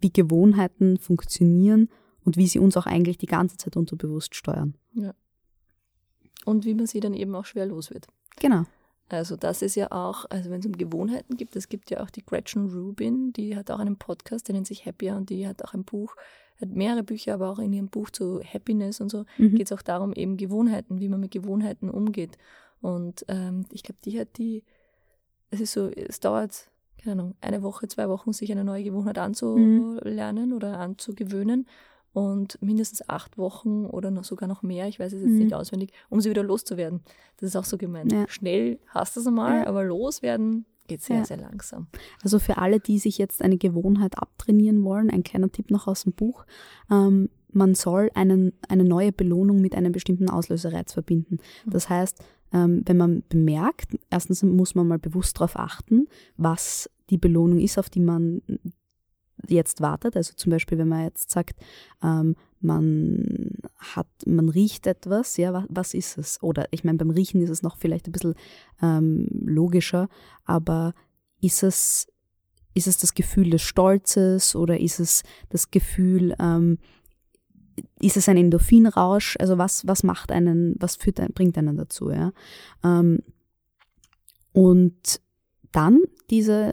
wie 0.00 0.12
Gewohnheiten 0.12 0.98
funktionieren 0.98 1.88
und 2.24 2.36
wie 2.36 2.46
sie 2.46 2.58
uns 2.58 2.76
auch 2.76 2.86
eigentlich 2.86 3.18
die 3.18 3.26
ganze 3.26 3.56
Zeit 3.56 3.76
unterbewusst 3.76 4.34
steuern. 4.34 4.74
Ja. 4.92 5.14
Und 6.44 6.64
wie 6.64 6.74
man 6.74 6.86
sie 6.86 7.00
dann 7.00 7.14
eben 7.14 7.34
auch 7.34 7.44
schwer 7.44 7.66
los 7.66 7.90
wird. 7.90 8.06
Genau. 8.40 8.64
Also 9.08 9.36
das 9.36 9.62
ist 9.62 9.74
ja 9.74 9.90
auch, 9.90 10.26
also 10.28 10.50
wenn 10.50 10.60
es 10.60 10.66
um 10.66 10.72
Gewohnheiten 10.72 11.36
gibt, 11.36 11.56
es 11.56 11.68
gibt 11.68 11.90
ja 11.90 12.00
auch 12.00 12.10
die 12.10 12.24
Gretchen 12.24 12.68
Rubin, 12.68 13.32
die 13.32 13.56
hat 13.56 13.70
auch 13.70 13.78
einen 13.78 13.96
Podcast, 13.96 14.48
der 14.48 14.54
nennt 14.54 14.66
sich 14.66 14.84
Happier 14.84 15.16
und 15.16 15.30
die 15.30 15.48
hat 15.48 15.64
auch 15.64 15.72
ein 15.72 15.84
Buch, 15.84 16.14
hat 16.60 16.68
mehrere 16.68 17.02
Bücher, 17.02 17.34
aber 17.34 17.48
auch 17.48 17.58
in 17.58 17.72
ihrem 17.72 17.88
Buch 17.88 18.10
zu 18.10 18.42
Happiness 18.42 19.00
und 19.00 19.10
so 19.10 19.24
mhm. 19.38 19.54
geht 19.54 19.70
es 19.70 19.72
auch 19.72 19.82
darum, 19.82 20.12
eben 20.12 20.36
Gewohnheiten, 20.36 21.00
wie 21.00 21.08
man 21.08 21.20
mit 21.20 21.30
Gewohnheiten 21.30 21.88
umgeht. 21.88 22.36
Und 22.80 23.24
ähm, 23.28 23.64
ich 23.70 23.82
glaube, 23.82 23.98
die 24.04 24.20
hat 24.20 24.36
die, 24.36 24.62
es 25.50 25.60
ist 25.60 25.72
so, 25.72 25.88
es 25.88 26.20
dauert, 26.20 26.70
keine 27.02 27.12
Ahnung, 27.12 27.34
eine 27.40 27.62
Woche, 27.62 27.88
zwei 27.88 28.08
Wochen, 28.08 28.32
sich 28.32 28.52
eine 28.52 28.64
neue 28.64 28.84
Gewohnheit 28.84 29.18
anzulernen 29.18 30.50
mhm. 30.50 30.56
oder 30.56 30.78
anzugewöhnen. 30.78 31.66
Und 32.12 32.60
mindestens 32.60 33.08
acht 33.08 33.38
Wochen 33.38 33.84
oder 33.84 34.10
noch 34.10 34.24
sogar 34.24 34.48
noch 34.48 34.62
mehr, 34.62 34.88
ich 34.88 34.98
weiß 34.98 35.12
es 35.12 35.20
jetzt 35.20 35.30
mhm. 35.30 35.38
nicht 35.38 35.54
auswendig, 35.54 35.92
um 36.08 36.20
sie 36.20 36.30
wieder 36.30 36.42
loszuwerden. 36.42 37.02
Das 37.36 37.48
ist 37.48 37.56
auch 37.56 37.64
so 37.64 37.76
gemeint. 37.76 38.12
Ja. 38.12 38.24
Schnell 38.28 38.80
hast 38.88 39.14
du 39.14 39.20
es 39.20 39.26
einmal, 39.26 39.60
ja. 39.60 39.66
aber 39.66 39.84
loswerden 39.84 40.64
geht 40.88 41.02
sehr, 41.02 41.18
ja. 41.18 41.24
sehr 41.24 41.36
langsam. 41.36 41.86
Also 42.22 42.38
für 42.38 42.58
alle, 42.58 42.80
die 42.80 42.98
sich 42.98 43.18
jetzt 43.18 43.42
eine 43.42 43.58
Gewohnheit 43.58 44.18
abtrainieren 44.18 44.82
wollen, 44.82 45.10
ein 45.10 45.22
kleiner 45.22 45.52
Tipp 45.52 45.70
noch 45.70 45.86
aus 45.86 46.04
dem 46.04 46.14
Buch. 46.14 46.44
Ähm, 46.90 47.28
man 47.52 47.74
soll 47.74 48.10
einen, 48.14 48.52
eine 48.68 48.84
neue 48.84 49.12
Belohnung 49.12 49.60
mit 49.60 49.74
einem 49.74 49.92
bestimmten 49.92 50.28
Auslösereiz 50.28 50.92
verbinden. 50.92 51.38
Mhm. 51.64 51.70
Das 51.70 51.88
heißt, 51.88 52.18
ähm, 52.52 52.82
wenn 52.86 52.96
man 52.96 53.22
bemerkt, 53.28 53.98
erstens 54.10 54.42
muss 54.42 54.74
man 54.74 54.88
mal 54.88 54.98
bewusst 54.98 55.36
darauf 55.36 55.56
achten, 55.56 56.08
was 56.36 56.90
die 57.10 57.18
Belohnung 57.18 57.60
ist, 57.60 57.78
auf 57.78 57.90
die 57.90 58.00
man 58.00 58.42
jetzt 59.46 59.80
wartet. 59.80 60.16
Also 60.16 60.34
zum 60.34 60.50
Beispiel, 60.50 60.78
wenn 60.78 60.88
man 60.88 61.04
jetzt 61.04 61.30
sagt, 61.30 61.58
ähm, 62.02 62.36
man 62.60 63.50
hat, 63.76 64.08
man 64.26 64.48
riecht 64.48 64.86
etwas, 64.86 65.36
ja, 65.36 65.52
was, 65.52 65.64
was 65.68 65.94
ist 65.94 66.18
es? 66.18 66.42
Oder 66.42 66.66
ich 66.70 66.84
meine, 66.84 66.98
beim 66.98 67.10
Riechen 67.10 67.40
ist 67.42 67.50
es 67.50 67.62
noch 67.62 67.76
vielleicht 67.76 68.08
ein 68.08 68.12
bisschen 68.12 68.34
ähm, 68.82 69.28
logischer, 69.30 70.08
aber 70.44 70.94
ist 71.40 71.62
es, 71.62 72.08
ist 72.74 72.88
es 72.88 72.98
das 72.98 73.14
Gefühl 73.14 73.50
des 73.50 73.62
Stolzes 73.62 74.56
oder 74.56 74.80
ist 74.80 74.98
es 74.98 75.22
das 75.50 75.70
Gefühl, 75.70 76.34
ähm, 76.40 76.78
ist 78.00 78.16
es 78.16 78.28
ein 78.28 78.36
Endorphinrausch? 78.36 79.36
Also 79.38 79.58
was, 79.58 79.86
was 79.86 80.02
macht 80.02 80.32
einen, 80.32 80.74
was 80.78 80.96
führt, 80.96 81.20
bringt 81.34 81.56
einen 81.58 81.76
dazu, 81.76 82.10
ja? 82.10 82.32
Ähm, 82.84 83.20
und 84.52 85.20
dann 85.72 86.00
diese, 86.30 86.72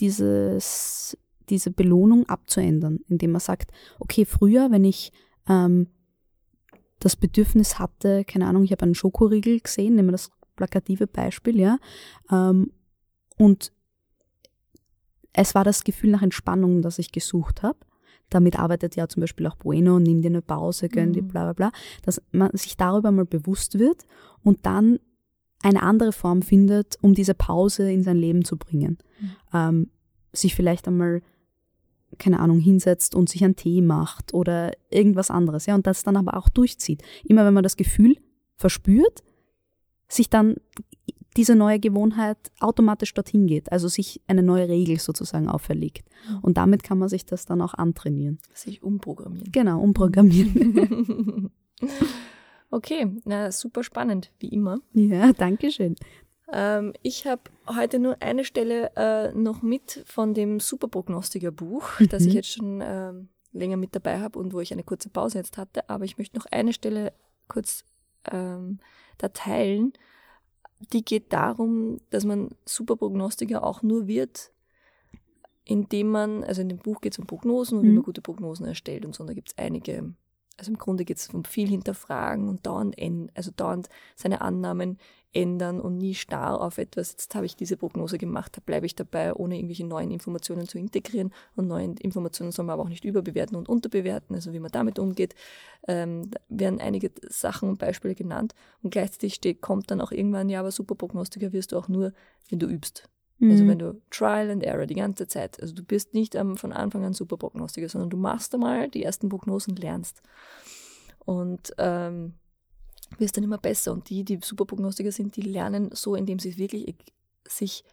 dieses, 0.00 1.16
diese 1.48 1.70
Belohnung 1.70 2.28
abzuändern, 2.28 3.00
indem 3.08 3.32
man 3.32 3.40
sagt, 3.40 3.70
okay, 3.98 4.24
früher, 4.24 4.70
wenn 4.70 4.84
ich 4.84 5.12
ähm, 5.48 5.88
das 7.00 7.16
Bedürfnis 7.16 7.78
hatte, 7.78 8.24
keine 8.24 8.46
Ahnung, 8.46 8.64
ich 8.64 8.72
habe 8.72 8.82
einen 8.82 8.94
Schokoriegel 8.94 9.60
gesehen, 9.60 9.96
nehmen 9.96 10.08
wir 10.08 10.12
das 10.12 10.30
plakative 10.56 11.06
Beispiel, 11.06 11.58
ja, 11.58 11.78
ähm, 12.30 12.72
und 13.36 13.72
es 15.32 15.54
war 15.54 15.64
das 15.64 15.82
Gefühl 15.82 16.10
nach 16.10 16.22
Entspannung, 16.22 16.80
das 16.80 17.00
ich 17.00 17.10
gesucht 17.10 17.62
habe 17.62 17.78
damit 18.34 18.58
arbeitet 18.58 18.96
ja 18.96 19.08
zum 19.08 19.20
Beispiel 19.20 19.46
auch 19.46 19.56
Bueno, 19.56 19.98
nimm 19.98 20.22
dir 20.22 20.28
eine 20.28 20.42
Pause, 20.42 20.88
gönn 20.88 21.12
dir 21.12 21.22
mhm. 21.22 21.28
bla 21.28 21.44
bla 21.44 21.52
bla, 21.52 21.72
dass 22.02 22.20
man 22.32 22.50
sich 22.52 22.76
darüber 22.76 23.10
mal 23.10 23.24
bewusst 23.24 23.78
wird 23.78 24.04
und 24.42 24.66
dann 24.66 24.98
eine 25.62 25.82
andere 25.82 26.12
Form 26.12 26.42
findet, 26.42 26.98
um 27.00 27.14
diese 27.14 27.34
Pause 27.34 27.90
in 27.90 28.02
sein 28.02 28.18
Leben 28.18 28.44
zu 28.44 28.56
bringen. 28.56 28.98
Mhm. 29.20 29.30
Ähm, 29.52 29.90
sich 30.32 30.54
vielleicht 30.54 30.86
einmal, 30.88 31.22
keine 32.18 32.40
Ahnung, 32.40 32.58
hinsetzt 32.58 33.14
und 33.14 33.28
sich 33.28 33.42
einen 33.44 33.56
Tee 33.56 33.80
macht 33.80 34.34
oder 34.34 34.72
irgendwas 34.90 35.30
anderes, 35.30 35.66
ja, 35.66 35.74
und 35.74 35.86
das 35.86 36.02
dann 36.02 36.16
aber 36.16 36.36
auch 36.36 36.48
durchzieht. 36.48 37.02
Immer 37.24 37.46
wenn 37.46 37.54
man 37.54 37.62
das 37.62 37.76
Gefühl 37.76 38.16
verspürt, 38.56 39.22
sich 40.08 40.28
dann 40.28 40.56
diese 41.36 41.56
neue 41.56 41.80
Gewohnheit 41.80 42.38
automatisch 42.60 43.12
dorthin 43.14 43.46
geht, 43.46 43.72
also 43.72 43.88
sich 43.88 44.20
eine 44.26 44.42
neue 44.42 44.68
Regel 44.68 44.98
sozusagen 44.98 45.48
auferlegt. 45.48 46.08
Mhm. 46.28 46.38
Und 46.40 46.56
damit 46.56 46.82
kann 46.82 46.98
man 46.98 47.08
sich 47.08 47.26
das 47.26 47.44
dann 47.44 47.60
auch 47.60 47.74
antrainieren. 47.74 48.38
Sich 48.52 48.82
umprogrammieren. 48.82 49.50
Genau, 49.50 49.80
umprogrammieren. 49.80 51.50
okay, 52.70 53.08
na, 53.24 53.50
super 53.50 53.82
spannend, 53.82 54.30
wie 54.38 54.48
immer. 54.48 54.78
Ja, 54.92 55.32
danke 55.32 55.70
schön. 55.70 55.96
Ähm, 56.52 56.92
ich 57.02 57.26
habe 57.26 57.42
heute 57.66 57.98
nur 57.98 58.22
eine 58.22 58.44
Stelle 58.44 58.92
äh, 58.96 59.32
noch 59.32 59.62
mit 59.62 60.04
von 60.06 60.34
dem 60.34 60.60
Superprognostiker-Buch, 60.60 62.00
mhm. 62.00 62.08
das 62.08 62.26
ich 62.26 62.34
jetzt 62.34 62.52
schon 62.52 62.80
ähm, 62.84 63.28
länger 63.52 63.76
mit 63.76 63.94
dabei 63.94 64.20
habe 64.20 64.38
und 64.38 64.52
wo 64.52 64.60
ich 64.60 64.72
eine 64.72 64.84
kurze 64.84 65.08
Pause 65.08 65.38
jetzt 65.38 65.58
hatte. 65.58 65.88
Aber 65.88 66.04
ich 66.04 66.18
möchte 66.18 66.36
noch 66.36 66.46
eine 66.46 66.72
Stelle 66.72 67.12
kurz 67.48 67.84
ähm, 68.30 68.78
da 69.18 69.28
teilen 69.28 69.92
die 70.92 71.04
geht 71.04 71.32
darum, 71.32 72.00
dass 72.10 72.24
man 72.24 72.50
Superprognostiker 72.64 73.64
auch 73.64 73.82
nur 73.82 74.06
wird, 74.06 74.52
indem 75.64 76.10
man, 76.10 76.44
also 76.44 76.62
in 76.62 76.68
dem 76.68 76.78
Buch 76.78 77.00
geht 77.00 77.12
es 77.12 77.18
um 77.18 77.26
Prognosen 77.26 77.78
und 77.78 77.84
mhm. 77.84 77.90
wie 77.90 77.94
man 77.94 78.02
gute 78.04 78.22
Prognosen 78.22 78.66
erstellt 78.66 79.04
und 79.04 79.14
so, 79.14 79.22
und 79.22 79.28
da 79.28 79.34
gibt 79.34 79.50
es 79.50 79.58
einige 79.58 80.14
Also 80.56 80.70
im 80.70 80.78
Grunde 80.78 81.04
geht 81.04 81.18
es 81.18 81.28
um 81.28 81.44
viel 81.44 81.68
hinterfragen 81.68 82.48
und 82.48 82.64
dauernd, 82.64 82.96
also 83.34 83.50
dauernd 83.50 83.88
seine 84.14 84.40
Annahmen 84.40 84.98
ändern 85.34 85.80
und 85.80 85.98
nie 85.98 86.14
starr 86.14 86.60
auf 86.60 86.78
etwas, 86.78 87.12
jetzt 87.12 87.34
habe 87.34 87.46
ich 87.46 87.56
diese 87.56 87.76
Prognose 87.76 88.18
gemacht, 88.18 88.56
da 88.56 88.62
bleibe 88.64 88.86
ich 88.86 88.94
dabei, 88.94 89.34
ohne 89.34 89.56
irgendwelche 89.56 89.84
neuen 89.84 90.10
Informationen 90.10 90.68
zu 90.68 90.78
integrieren. 90.78 91.32
Und 91.56 91.66
neue 91.66 91.94
Informationen 92.00 92.52
soll 92.52 92.64
man 92.64 92.74
aber 92.74 92.84
auch 92.84 92.88
nicht 92.88 93.04
überbewerten 93.04 93.56
und 93.56 93.68
unterbewerten, 93.68 94.36
also 94.36 94.52
wie 94.52 94.60
man 94.60 94.70
damit 94.70 94.98
umgeht. 94.98 95.34
Ähm, 95.88 96.30
werden 96.48 96.80
einige 96.80 97.10
Sachen 97.28 97.68
und 97.68 97.78
Beispiele 97.78 98.14
genannt. 98.14 98.54
Und 98.82 98.90
gleichzeitig 98.90 99.34
steht, 99.34 99.60
kommt 99.60 99.90
dann 99.90 100.00
auch 100.00 100.12
irgendwann, 100.12 100.48
ja, 100.48 100.60
aber 100.60 100.70
Superprognostiker 100.70 101.52
wirst 101.52 101.72
du 101.72 101.78
auch 101.78 101.88
nur, 101.88 102.12
wenn 102.48 102.60
du 102.60 102.66
übst. 102.66 103.08
Also 103.40 103.46
mhm. 103.46 103.50
Also 103.50 103.66
wenn 103.66 103.78
du 103.78 104.02
Trial 104.10 104.50
and 104.50 104.62
Error 104.62 104.86
die 104.86 104.94
ganze 104.94 105.26
Zeit, 105.26 105.60
also 105.60 105.74
du 105.74 105.82
bist 105.82 106.14
nicht 106.14 106.34
ähm, 106.34 106.56
von 106.56 106.72
Anfang 106.72 107.04
an 107.04 107.14
Superprognostiker, 107.14 107.88
sondern 107.88 108.10
du 108.10 108.16
machst 108.16 108.54
einmal 108.54 108.88
die 108.88 109.02
ersten 109.02 109.28
Prognosen, 109.28 109.76
lernst. 109.76 110.22
Und 111.24 111.72
ähm, 111.78 112.34
wirst 113.18 113.36
dann 113.36 113.44
immer 113.44 113.58
besser. 113.58 113.92
Und 113.92 114.08
die, 114.10 114.24
die 114.24 114.38
Superprognostiker 114.42 115.12
sind, 115.12 115.36
die 115.36 115.42
lernen 115.42 115.90
so, 115.92 116.14
indem 116.14 116.38
sie 116.38 116.56
wirklich 116.58 116.94
sich 117.46 117.84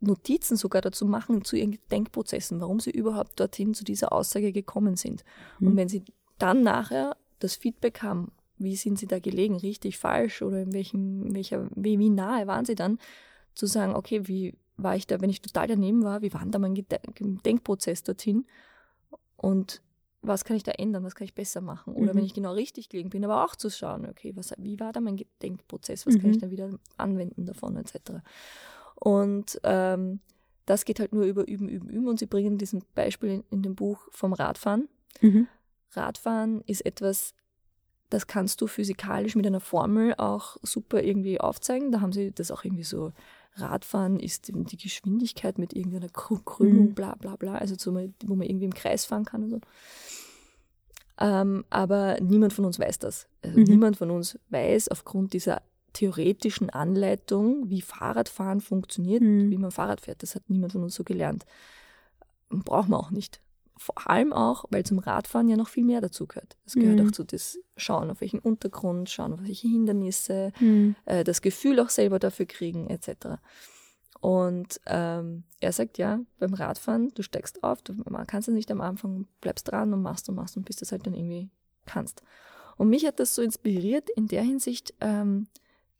Notizen 0.00 0.56
sogar 0.56 0.82
dazu 0.82 1.06
machen, 1.06 1.44
zu 1.44 1.56
ihren 1.56 1.78
Denkprozessen, 1.90 2.60
warum 2.60 2.80
sie 2.80 2.90
überhaupt 2.90 3.40
dorthin 3.40 3.74
zu 3.74 3.84
dieser 3.84 4.12
Aussage 4.12 4.52
gekommen 4.52 4.96
sind. 4.96 5.24
Mhm. 5.58 5.68
Und 5.68 5.76
wenn 5.76 5.88
sie 5.88 6.04
dann 6.38 6.62
nachher 6.62 7.16
das 7.38 7.56
Feedback 7.56 8.02
haben, 8.02 8.32
wie 8.58 8.76
sind 8.76 8.98
sie 8.98 9.06
da 9.06 9.18
gelegen, 9.18 9.56
richtig, 9.56 9.98
falsch 9.98 10.42
oder 10.42 10.62
in 10.62 10.72
welchem, 10.72 11.34
welcher, 11.34 11.68
wie, 11.74 11.98
wie 11.98 12.10
nahe 12.10 12.46
waren 12.46 12.64
sie 12.64 12.74
dann, 12.74 12.98
zu 13.56 13.66
sagen, 13.66 13.96
okay, 13.96 14.28
wie 14.28 14.54
war 14.76 14.94
ich 14.94 15.06
da, 15.06 15.20
wenn 15.20 15.30
ich 15.30 15.40
total 15.40 15.66
daneben 15.66 16.04
war, 16.04 16.22
wie 16.22 16.32
war 16.32 16.44
da 16.46 16.58
mein 16.58 16.74
Denkprozess 16.76 18.04
dorthin? 18.04 18.46
Und 19.36 19.82
was 20.22 20.44
kann 20.44 20.56
ich 20.56 20.62
da 20.62 20.72
ändern, 20.72 21.04
was 21.04 21.14
kann 21.14 21.24
ich 21.24 21.34
besser 21.34 21.60
machen? 21.60 21.94
Oder 21.94 22.12
mhm. 22.12 22.18
wenn 22.18 22.24
ich 22.24 22.34
genau 22.34 22.52
richtig 22.52 22.88
gelegen 22.88 23.10
bin, 23.10 23.24
aber 23.24 23.44
auch 23.44 23.56
zu 23.56 23.70
schauen, 23.70 24.06
okay, 24.06 24.32
was, 24.36 24.52
wie 24.58 24.78
war 24.78 24.92
da 24.92 25.00
mein 25.00 25.24
Denkprozess, 25.42 26.06
was 26.06 26.14
mhm. 26.14 26.20
kann 26.20 26.30
ich 26.30 26.36
mhm. 26.36 26.40
dann 26.40 26.50
wieder 26.50 26.70
anwenden 26.96 27.46
davon, 27.46 27.76
etc. 27.76 28.22
Und 28.96 29.60
ähm, 29.62 30.20
das 30.66 30.84
geht 30.84 31.00
halt 31.00 31.12
nur 31.12 31.24
über 31.24 31.46
Üben, 31.46 31.68
Üben, 31.68 31.88
Üben. 31.88 32.08
Und 32.08 32.18
sie 32.18 32.26
bringen 32.26 32.58
diesen 32.58 32.82
Beispiel 32.94 33.30
in, 33.30 33.44
in 33.50 33.62
dem 33.62 33.74
Buch 33.76 34.08
vom 34.10 34.32
Radfahren. 34.32 34.88
Mhm. 35.20 35.46
Radfahren 35.92 36.62
ist 36.62 36.84
etwas, 36.84 37.34
das 38.10 38.26
kannst 38.26 38.60
du 38.60 38.66
physikalisch 38.66 39.36
mit 39.36 39.46
einer 39.46 39.60
Formel 39.60 40.14
auch 40.16 40.56
super 40.62 41.02
irgendwie 41.02 41.40
aufzeigen. 41.40 41.92
Da 41.92 42.00
haben 42.00 42.12
sie 42.12 42.32
das 42.32 42.50
auch 42.50 42.64
irgendwie 42.64 42.84
so 42.84 43.12
Radfahren 43.56 44.20
ist 44.20 44.52
die 44.54 44.76
Geschwindigkeit 44.76 45.58
mit 45.58 45.74
irgendeiner 45.74 46.08
Krümmung, 46.08 46.86
mhm. 46.86 46.94
bla 46.94 47.14
bla 47.14 47.36
bla, 47.36 47.56
also 47.56 47.74
so, 47.78 47.94
wo 47.94 48.34
man 48.34 48.46
irgendwie 48.46 48.66
im 48.66 48.74
Kreis 48.74 49.04
fahren 49.04 49.24
kann 49.24 49.44
und 49.44 49.50
so. 49.50 49.60
Ähm, 51.18 51.64
aber 51.70 52.18
niemand 52.20 52.52
von 52.52 52.64
uns 52.64 52.78
weiß 52.78 52.98
das. 52.98 53.26
Also 53.42 53.58
mhm. 53.58 53.64
Niemand 53.64 53.96
von 53.96 54.10
uns 54.10 54.38
weiß 54.50 54.88
aufgrund 54.88 55.32
dieser 55.32 55.62
theoretischen 55.94 56.68
Anleitung, 56.68 57.70
wie 57.70 57.80
Fahrradfahren 57.80 58.60
funktioniert, 58.60 59.22
mhm. 59.22 59.50
wie 59.50 59.56
man 59.56 59.70
Fahrrad 59.70 60.02
fährt. 60.02 60.22
Das 60.22 60.34
hat 60.34 60.48
niemand 60.48 60.72
von 60.72 60.82
uns 60.82 60.94
so 60.94 61.04
gelernt. 61.04 61.46
Braucht 62.50 62.88
man 62.88 63.00
auch 63.00 63.10
nicht 63.10 63.40
vor 63.76 64.08
allem 64.08 64.32
auch, 64.32 64.64
weil 64.70 64.84
zum 64.84 64.98
Radfahren 64.98 65.48
ja 65.48 65.56
noch 65.56 65.68
viel 65.68 65.84
mehr 65.84 66.00
dazu 66.00 66.26
gehört. 66.26 66.56
Es 66.64 66.74
gehört 66.74 66.98
mhm. 66.98 67.08
auch 67.08 67.12
zu 67.12 67.24
das 67.24 67.58
Schauen 67.76 68.10
auf 68.10 68.20
welchen 68.20 68.38
Untergrund, 68.38 69.10
schauen 69.10 69.34
auf 69.34 69.42
welche 69.42 69.68
Hindernisse, 69.68 70.52
mhm. 70.60 70.96
äh, 71.04 71.24
das 71.24 71.42
Gefühl 71.42 71.78
auch 71.80 71.90
selber 71.90 72.18
dafür 72.18 72.46
kriegen, 72.46 72.88
etc. 72.88 73.38
Und 74.20 74.80
ähm, 74.86 75.44
er 75.60 75.72
sagt, 75.72 75.98
ja, 75.98 76.20
beim 76.38 76.54
Radfahren, 76.54 77.12
du 77.14 77.22
steigst 77.22 77.62
auf, 77.62 77.82
du 77.82 77.94
kannst 78.26 78.48
es 78.48 78.54
nicht 78.54 78.70
am 78.70 78.80
Anfang, 78.80 79.26
bleibst 79.40 79.70
dran 79.70 79.92
und 79.92 80.02
machst 80.02 80.28
und 80.28 80.36
machst 80.36 80.56
und 80.56 80.64
bis 80.64 80.76
du 80.76 80.84
es 80.84 80.92
halt 80.92 81.06
dann 81.06 81.14
irgendwie 81.14 81.50
kannst. 81.84 82.22
Und 82.76 82.88
mich 82.88 83.06
hat 83.06 83.20
das 83.20 83.34
so 83.34 83.42
inspiriert 83.42 84.08
in 84.10 84.26
der 84.26 84.42
Hinsicht, 84.42 84.94
ähm, 85.00 85.48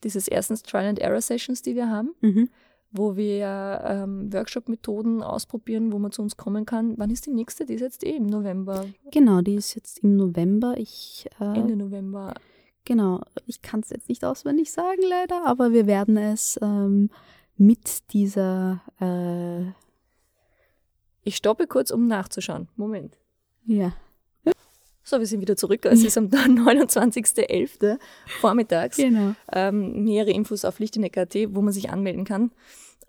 dieses 0.02 0.28
erstens 0.28 0.62
Trial 0.62 0.86
and 0.86 0.98
Error 0.98 1.20
Sessions, 1.20 1.62
die 1.62 1.74
wir 1.74 1.90
haben. 1.90 2.14
Mhm 2.20 2.48
wo 2.90 3.16
wir 3.16 3.82
ähm, 3.84 4.32
Workshop-Methoden 4.32 5.22
ausprobieren, 5.22 5.92
wo 5.92 5.98
man 5.98 6.12
zu 6.12 6.22
uns 6.22 6.36
kommen 6.36 6.64
kann. 6.64 6.94
Wann 6.96 7.10
ist 7.10 7.26
die 7.26 7.32
nächste? 7.32 7.66
Die 7.66 7.74
ist 7.74 7.80
jetzt 7.80 8.04
eh 8.04 8.16
im 8.16 8.26
November. 8.26 8.86
Genau, 9.10 9.40
die 9.40 9.54
ist 9.54 9.74
jetzt 9.74 9.98
im 9.98 10.16
November. 10.16 10.74
Ich, 10.76 11.26
äh, 11.40 11.58
Ende 11.58 11.76
November. 11.76 12.34
Genau, 12.84 13.20
ich 13.46 13.62
kann 13.62 13.80
es 13.80 13.90
jetzt 13.90 14.08
nicht 14.08 14.24
auswendig 14.24 14.70
sagen, 14.70 15.02
leider, 15.08 15.44
aber 15.46 15.72
wir 15.72 15.86
werden 15.86 16.16
es 16.16 16.58
ähm, 16.62 17.10
mit 17.56 18.12
dieser. 18.12 18.80
Äh 19.00 19.72
ich 21.22 21.36
stoppe 21.36 21.66
kurz, 21.66 21.90
um 21.90 22.06
nachzuschauen. 22.06 22.68
Moment. 22.76 23.18
Ja. 23.64 23.92
So, 25.08 25.20
wir 25.20 25.26
sind 25.26 25.40
wieder 25.40 25.56
zurück. 25.56 25.84
Es 25.84 26.02
ist 26.02 26.18
am 26.18 26.26
29.11. 26.30 27.96
vormittags. 28.40 28.96
Genau. 28.96 29.36
Ähm, 29.52 30.02
mehrere 30.02 30.32
Infos 30.32 30.64
auf 30.64 30.80
Lichteneck.at, 30.80 31.32
wo 31.50 31.62
man 31.62 31.72
sich 31.72 31.90
anmelden 31.90 32.24
kann 32.24 32.50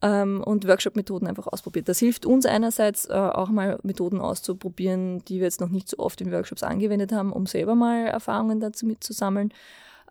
ähm, 0.04 0.44
und 0.46 0.68
Workshop-Methoden 0.68 1.26
einfach 1.26 1.48
ausprobiert. 1.48 1.90
Das 1.90 1.98
hilft 1.98 2.28
uns 2.28 2.46
einerseits 2.46 3.10
äh, 3.10 3.14
auch 3.14 3.50
mal 3.50 3.80
Methoden 3.82 4.22
auszuprobieren, 4.22 5.26
die 5.26 5.38
wir 5.38 5.46
jetzt 5.46 5.60
noch 5.60 5.70
nicht 5.70 5.90
so 5.90 5.98
oft 5.98 6.22
in 6.22 6.32
Workshops 6.32 6.62
angewendet 6.62 7.12
haben, 7.12 7.34
um 7.34 7.48
selber 7.48 7.74
mal 7.74 8.06
Erfahrungen 8.06 8.60
dazu 8.60 8.86
mitzusammeln. 8.86 9.52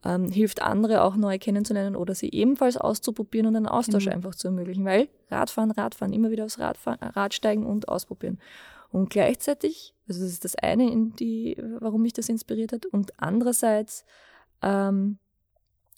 Ähm, 0.04 0.28
hilft 0.28 0.62
andere 0.62 1.02
auch 1.02 1.14
neu 1.14 1.38
kennenzulernen 1.38 1.94
oder 1.94 2.16
sie 2.16 2.30
ebenfalls 2.30 2.76
auszuprobieren 2.76 3.46
und 3.46 3.54
einen 3.54 3.66
Austausch 3.66 4.06
mhm. 4.06 4.12
einfach 4.12 4.34
zu 4.34 4.48
ermöglichen, 4.48 4.84
weil 4.84 5.06
Radfahren, 5.30 5.70
Radfahren, 5.70 6.12
immer 6.12 6.32
wieder 6.32 6.46
aufs 6.46 6.58
Radfahren, 6.58 6.98
Rad 7.00 7.32
steigen 7.32 7.64
und 7.64 7.88
ausprobieren. 7.88 8.38
Und 8.96 9.10
gleichzeitig, 9.10 9.94
also 10.08 10.22
das 10.22 10.32
ist 10.32 10.46
das 10.46 10.54
eine, 10.54 10.90
in 10.90 11.14
die, 11.16 11.62
warum 11.80 12.00
mich 12.00 12.14
das 12.14 12.30
inspiriert 12.30 12.72
hat. 12.72 12.86
Und 12.86 13.12
andererseits 13.20 14.06
ähm, 14.62 15.18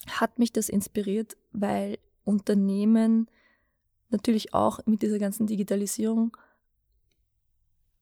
hat 0.07 0.37
mich 0.37 0.51
das 0.51 0.67
inspiriert, 0.67 1.37
weil 1.53 1.97
Unternehmen 2.25 3.29
natürlich 4.09 4.53
auch 4.53 4.85
mit 4.85 5.01
dieser 5.01 5.17
ganzen 5.17 5.47
Digitalisierung 5.47 6.35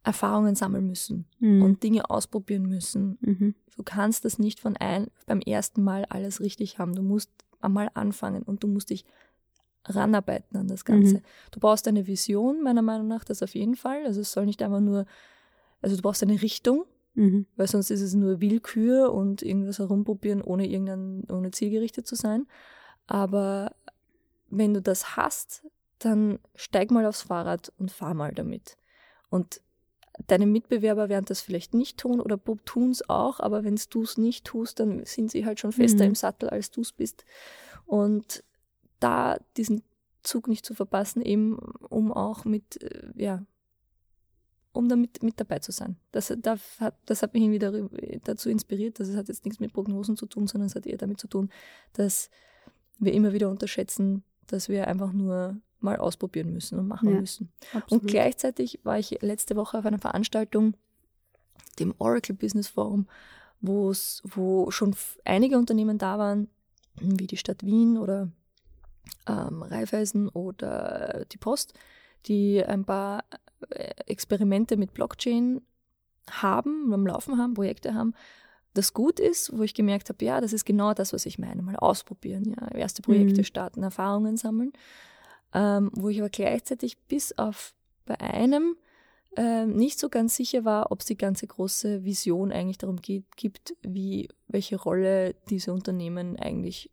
Erfahrungen 0.02 0.56
sammeln 0.56 0.88
müssen 0.88 1.26
mhm. 1.38 1.62
und 1.62 1.84
Dinge 1.84 2.10
ausprobieren 2.10 2.64
müssen. 2.68 3.20
Mhm. 3.22 3.54
Du 3.76 3.84
kannst 3.84 4.26
das 4.26 4.40
nicht 4.40 4.60
von 4.60 4.78
ein, 4.78 5.12
beim 5.28 5.42
ersten 5.42 5.84
Mal 5.84 6.06
alles 6.06 6.42
richtig 6.42 6.80
haben. 6.80 6.96
Du 6.96 7.04
musst 7.04 7.30
einmal 7.62 7.92
anfangen 7.94 8.42
und 8.42 8.64
du 8.64 8.68
musst 8.68 8.90
dich 8.90 9.06
ranarbeiten 9.90 10.58
an 10.58 10.68
das 10.68 10.86
Ganze. 10.86 11.18
Mhm. 11.18 11.22
Du 11.52 11.60
brauchst 11.60 11.88
eine 11.88 12.08
Vision, 12.08 12.64
meiner 12.64 12.82
Meinung 12.82 13.08
nach, 13.08 13.24
das 13.24 13.44
auf 13.44 13.56
jeden 13.56 13.76
Fall. 13.76 14.06
Also 14.06 14.22
es 14.22 14.32
soll 14.32 14.46
nicht 14.46 14.62
einfach 14.62 14.80
nur, 14.80 15.06
also 15.82 15.96
du 15.96 16.02
brauchst 16.02 16.24
eine 16.24 16.42
Richtung, 16.42 16.86
mhm. 17.16 17.46
weil 17.56 17.68
sonst 17.68 17.90
ist 17.90 18.02
es 18.02 18.14
nur 18.14 18.42
Willkür 18.42 19.14
und 19.14 19.42
irgendwas 19.42 19.80
herumprobieren, 19.80 20.42
ohne 20.42 20.68
irgendein, 20.68 21.24
ohne 21.32 21.52
zielgerichtet 21.52 22.08
zu 22.08 22.16
sein. 22.16 22.48
Aber 23.08 23.76
wenn 24.50 24.74
du 24.74 24.82
das 24.82 25.16
hast, 25.18 25.66
dann 26.00 26.40
steig 26.56 26.92
mal 26.92 27.06
aufs 27.06 27.24
Fahrrad 27.24 27.72
und 27.78 27.92
fahr 27.92 28.14
mal 28.14 28.34
damit. 28.34 28.78
Und 29.30 29.62
deine 30.28 30.46
Mitbewerber 30.46 31.10
werden 31.10 31.26
das 31.26 31.42
vielleicht 31.42 31.74
nicht 31.74 31.98
tun 31.98 32.20
oder 32.20 32.40
tun 32.66 32.92
es 32.92 33.08
auch, 33.10 33.40
aber 33.40 33.64
wenn 33.64 33.80
du 33.90 34.02
es 34.02 34.18
nicht 34.18 34.46
tust, 34.46 34.80
dann 34.80 35.06
sind 35.06 35.32
sie 35.32 35.46
halt 35.46 35.60
schon 35.60 35.72
fester 35.72 36.04
mhm. 36.04 36.10
im 36.10 36.16
Sattel, 36.16 36.50
als 36.50 36.72
du 36.72 36.82
es 36.82 36.92
bist. 36.92 37.26
Und 37.86 38.44
da 39.00 39.38
diesen 39.56 39.84
Zug 40.24 40.48
nicht 40.48 40.66
zu 40.66 40.74
verpassen, 40.74 41.22
eben 41.22 41.58
um 41.58 42.12
auch 42.12 42.46
mit, 42.46 42.82
äh, 42.82 43.12
ja, 43.16 43.46
um 44.74 44.90
damit 44.90 45.24
mit 45.24 45.40
dabei 45.40 45.60
zu 45.60 45.72
sein. 45.72 45.98
Das, 46.12 46.32
das, 46.38 46.80
hat, 46.80 46.96
das 47.06 47.24
hat 47.24 47.34
mich 47.34 47.44
irgendwie 47.44 48.20
dazu 48.24 48.50
inspiriert, 48.50 49.00
dass 49.00 49.08
es 49.08 49.16
hat 49.16 49.28
jetzt 49.28 49.46
nichts 49.46 49.60
mit 49.60 49.74
Prognosen 49.74 50.18
zu 50.18 50.28
tun, 50.28 50.48
sondern 50.48 50.68
es 50.68 50.76
hat 50.76 50.86
eher 50.86 50.98
damit 50.98 51.20
zu 51.20 51.28
tun, 51.28 51.50
dass 51.94 52.30
wir 53.00 53.14
immer 53.14 53.34
wieder 53.34 53.50
unterschätzen, 53.50 54.24
dass 54.46 54.70
wir 54.70 54.88
einfach 54.88 55.14
nur 55.14 55.58
mal 55.80 55.98
ausprobieren 55.98 56.54
müssen 56.54 56.78
und 56.80 56.88
machen 56.88 57.10
ja, 57.10 57.20
müssen. 57.20 57.52
Absolut. 57.74 58.04
Und 58.04 58.08
gleichzeitig 58.10 58.80
war 58.84 59.00
ich 59.00 59.22
letzte 59.22 59.56
Woche 59.56 59.80
auf 59.80 59.86
einer 59.86 60.00
Veranstaltung, 60.00 60.76
dem 61.80 61.94
Oracle 62.00 62.36
Business 62.36 62.68
Forum, 62.68 63.08
wo 63.62 63.94
schon 63.94 64.96
einige 65.26 65.58
Unternehmen 65.58 65.98
da 65.98 66.18
waren, 66.18 66.50
wie 67.00 67.28
die 67.28 67.38
Stadt 67.38 67.64
Wien 67.64 67.98
oder 67.98 68.32
ähm, 69.28 69.64
Raiffeisen 69.64 70.30
oder 70.30 71.26
die 71.32 71.38
Post, 71.38 71.74
die 72.26 72.64
ein 72.64 72.86
paar 72.86 73.24
äh, 73.70 73.92
Experimente 74.06 74.78
mit 74.78 74.94
Blockchain 74.94 75.62
haben, 76.30 76.94
am 76.94 77.08
Laufen 77.08 77.38
haben, 77.38 77.54
Projekte 77.54 77.94
haben, 77.94 78.14
das 78.74 78.94
gut 78.94 79.20
ist, 79.20 79.58
wo 79.58 79.64
ich 79.64 79.74
gemerkt 79.74 80.10
habe, 80.10 80.24
ja, 80.24 80.40
das 80.40 80.54
ist 80.54 80.66
genau 80.66 80.94
das, 80.94 81.14
was 81.14 81.26
ich 81.26 81.40
meine. 81.40 81.62
Mal 81.64 81.76
ausprobieren, 81.78 82.56
ja, 82.60 82.68
erste 82.76 83.02
Projekte 83.02 83.42
mhm. 83.42 83.46
starten, 83.46 83.84
Erfahrungen 83.84 84.38
sammeln. 84.38 84.72
Ähm, 85.54 85.90
wo 85.94 86.10
ich 86.10 86.20
aber 86.20 86.30
gleichzeitig 86.30 86.98
bis 87.08 87.38
auf 87.38 87.74
bei 88.06 88.20
einem 88.20 88.76
ähm, 89.38 89.76
nicht 89.76 90.00
so 90.00 90.10
ganz 90.10 90.36
sicher 90.36 90.66
war, 90.66 90.92
ob 90.92 91.02
es 91.02 91.06
die 91.06 91.18
ganze 91.18 91.48
große 91.48 92.04
Vision 92.04 92.52
eigentlich 92.52 92.78
darum 92.78 92.98
geht, 92.98 93.26
gibt, 93.36 93.76
wie 93.82 94.30
welche 94.48 94.76
Rolle 94.78 95.36
diese 95.50 95.74
Unternehmen 95.74 96.38
eigentlich 96.38 96.92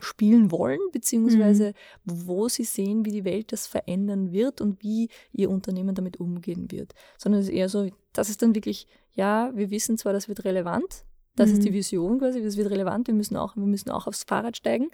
spielen 0.00 0.50
wollen, 0.50 0.80
beziehungsweise 0.92 1.72
wo 2.04 2.48
sie 2.48 2.64
sehen, 2.64 3.04
wie 3.04 3.10
die 3.12 3.24
Welt 3.24 3.52
das 3.52 3.66
verändern 3.66 4.32
wird 4.32 4.60
und 4.60 4.82
wie 4.82 5.08
ihr 5.32 5.50
Unternehmen 5.50 5.94
damit 5.94 6.18
umgehen 6.18 6.70
wird. 6.70 6.94
Sondern 7.18 7.40
es 7.40 7.48
ist 7.48 7.54
eher 7.54 7.68
so, 7.68 7.88
das 8.12 8.28
ist 8.28 8.42
dann 8.42 8.54
wirklich, 8.54 8.86
ja, 9.12 9.52
wir 9.54 9.70
wissen 9.70 9.96
zwar, 9.96 10.12
das 10.12 10.28
wird 10.28 10.44
relevant, 10.44 11.04
das 11.36 11.50
ist 11.50 11.64
die 11.64 11.70
Mhm. 11.70 11.74
Vision 11.74 12.18
quasi, 12.18 12.42
das 12.42 12.56
wird 12.56 12.70
relevant, 12.70 13.06
wir 13.08 13.14
müssen 13.14 13.36
auch, 13.36 13.56
wir 13.56 13.66
müssen 13.66 13.90
auch 13.90 14.06
aufs 14.06 14.24
Fahrrad 14.24 14.56
steigen. 14.56 14.90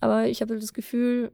Aber 0.00 0.26
ich 0.26 0.42
habe 0.42 0.58
das 0.58 0.72
Gefühl, 0.74 1.32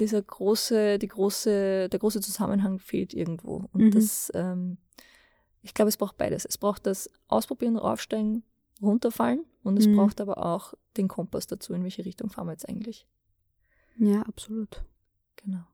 dieser 0.00 0.20
große, 0.20 0.98
die 0.98 1.08
große, 1.08 1.88
der 1.88 1.98
große 1.98 2.20
Zusammenhang 2.20 2.78
fehlt 2.78 3.14
irgendwo. 3.14 3.64
Und 3.72 3.82
Mhm. 3.86 3.90
das, 3.92 4.30
ähm, 4.34 4.78
ich 5.62 5.74
glaube, 5.74 5.88
es 5.88 5.96
braucht 5.96 6.16
beides. 6.16 6.44
Es 6.44 6.58
braucht 6.58 6.86
das 6.86 7.10
Ausprobieren, 7.28 7.76
Raufsteigen, 7.76 8.42
runterfallen 8.82 9.44
und 9.62 9.78
es 9.78 9.86
Mhm. 9.86 9.96
braucht 9.96 10.20
aber 10.20 10.44
auch 10.44 10.74
den 10.96 11.08
Kompass 11.08 11.46
dazu, 11.46 11.72
in 11.72 11.82
welche 11.82 12.04
Richtung 12.04 12.30
fahren 12.30 12.46
wir 12.46 12.52
jetzt 12.52 12.68
eigentlich. 12.68 13.06
Ja, 13.98 14.22
absolut. 14.22 14.82
Genau. 15.36 15.64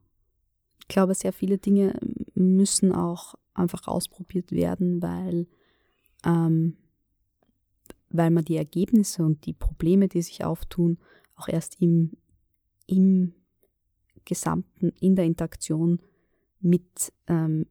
Ich 0.81 0.89
glaube, 0.89 1.15
sehr 1.15 1.33
viele 1.33 1.59
Dinge 1.59 1.99
müssen 2.35 2.93
auch 2.93 3.35
einfach 3.55 3.87
ausprobiert 3.89 4.53
werden, 4.53 5.03
weil, 5.03 5.47
ähm, 6.25 6.77
weil 8.11 8.31
man 8.31 8.45
die 8.45 8.57
Ergebnisse 8.57 9.25
und 9.25 9.47
die 9.47 9.53
Probleme, 9.55 10.09
die 10.09 10.23
sich 10.23 10.45
auftun, 10.45 10.99
auch 11.35 11.49
erst 11.49 11.81
im, 11.81 12.13
im 12.87 13.35
Gesamten, 14.25 14.91
in 15.01 15.17
der 15.17 15.25
Interaktion 15.25 16.01
mit 16.61 17.13
ähm, 17.27 17.67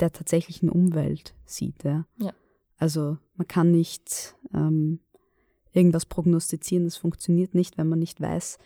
der 0.00 0.12
tatsächlichen 0.12 0.68
Umwelt 0.68 1.34
sieht. 1.46 1.82
Ja? 1.84 2.06
Ja. 2.18 2.32
Also 2.78 3.18
man 3.36 3.48
kann 3.48 3.70
nicht 3.70 4.36
ähm, 4.52 5.00
irgendwas 5.72 6.06
prognostizieren, 6.06 6.84
das 6.84 6.96
funktioniert 6.96 7.54
nicht, 7.54 7.78
wenn 7.78 7.88
man 7.88 7.98
nicht 7.98 8.20
weiß, 8.20 8.58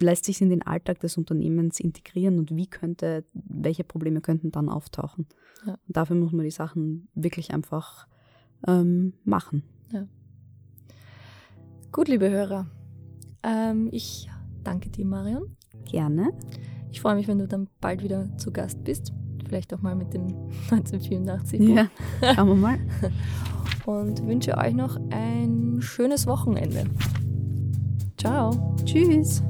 lässt 0.00 0.24
sich 0.24 0.40
in 0.40 0.50
den 0.50 0.62
Alltag 0.62 1.00
des 1.00 1.16
Unternehmens 1.16 1.80
integrieren 1.80 2.38
und 2.38 2.54
wie 2.54 2.66
könnte, 2.66 3.24
welche 3.32 3.84
Probleme 3.84 4.20
könnten 4.20 4.52
dann 4.52 4.68
auftauchen. 4.68 5.26
Ja. 5.66 5.72
Und 5.86 5.96
dafür 5.96 6.16
muss 6.16 6.32
man 6.32 6.44
die 6.44 6.50
Sachen 6.50 7.08
wirklich 7.14 7.52
einfach 7.52 8.06
ähm, 8.66 9.14
machen. 9.24 9.62
Gut, 11.94 12.08
liebe 12.08 12.28
Hörer. 12.28 12.66
Ähm, 13.44 13.88
ich 13.92 14.28
danke 14.64 14.90
dir, 14.90 15.04
Marion. 15.04 15.56
Gerne. 15.84 16.32
Ich 16.90 17.00
freue 17.00 17.14
mich, 17.14 17.28
wenn 17.28 17.38
du 17.38 17.46
dann 17.46 17.68
bald 17.80 18.02
wieder 18.02 18.36
zu 18.36 18.50
Gast 18.50 18.82
bist. 18.82 19.12
Vielleicht 19.54 19.72
auch 19.72 19.82
mal 19.82 19.94
mit 19.94 20.12
dem 20.12 20.26
1984. 20.68 21.60
Buch. 21.60 21.68
Ja, 21.76 21.86
schauen 22.34 22.48
wir 22.48 22.54
mal. 22.56 22.78
Und 23.86 24.26
wünsche 24.26 24.58
euch 24.58 24.74
noch 24.74 24.98
ein 25.10 25.76
schönes 25.80 26.26
Wochenende. 26.26 26.86
Ciao. 28.16 28.74
Tschüss. 28.84 29.44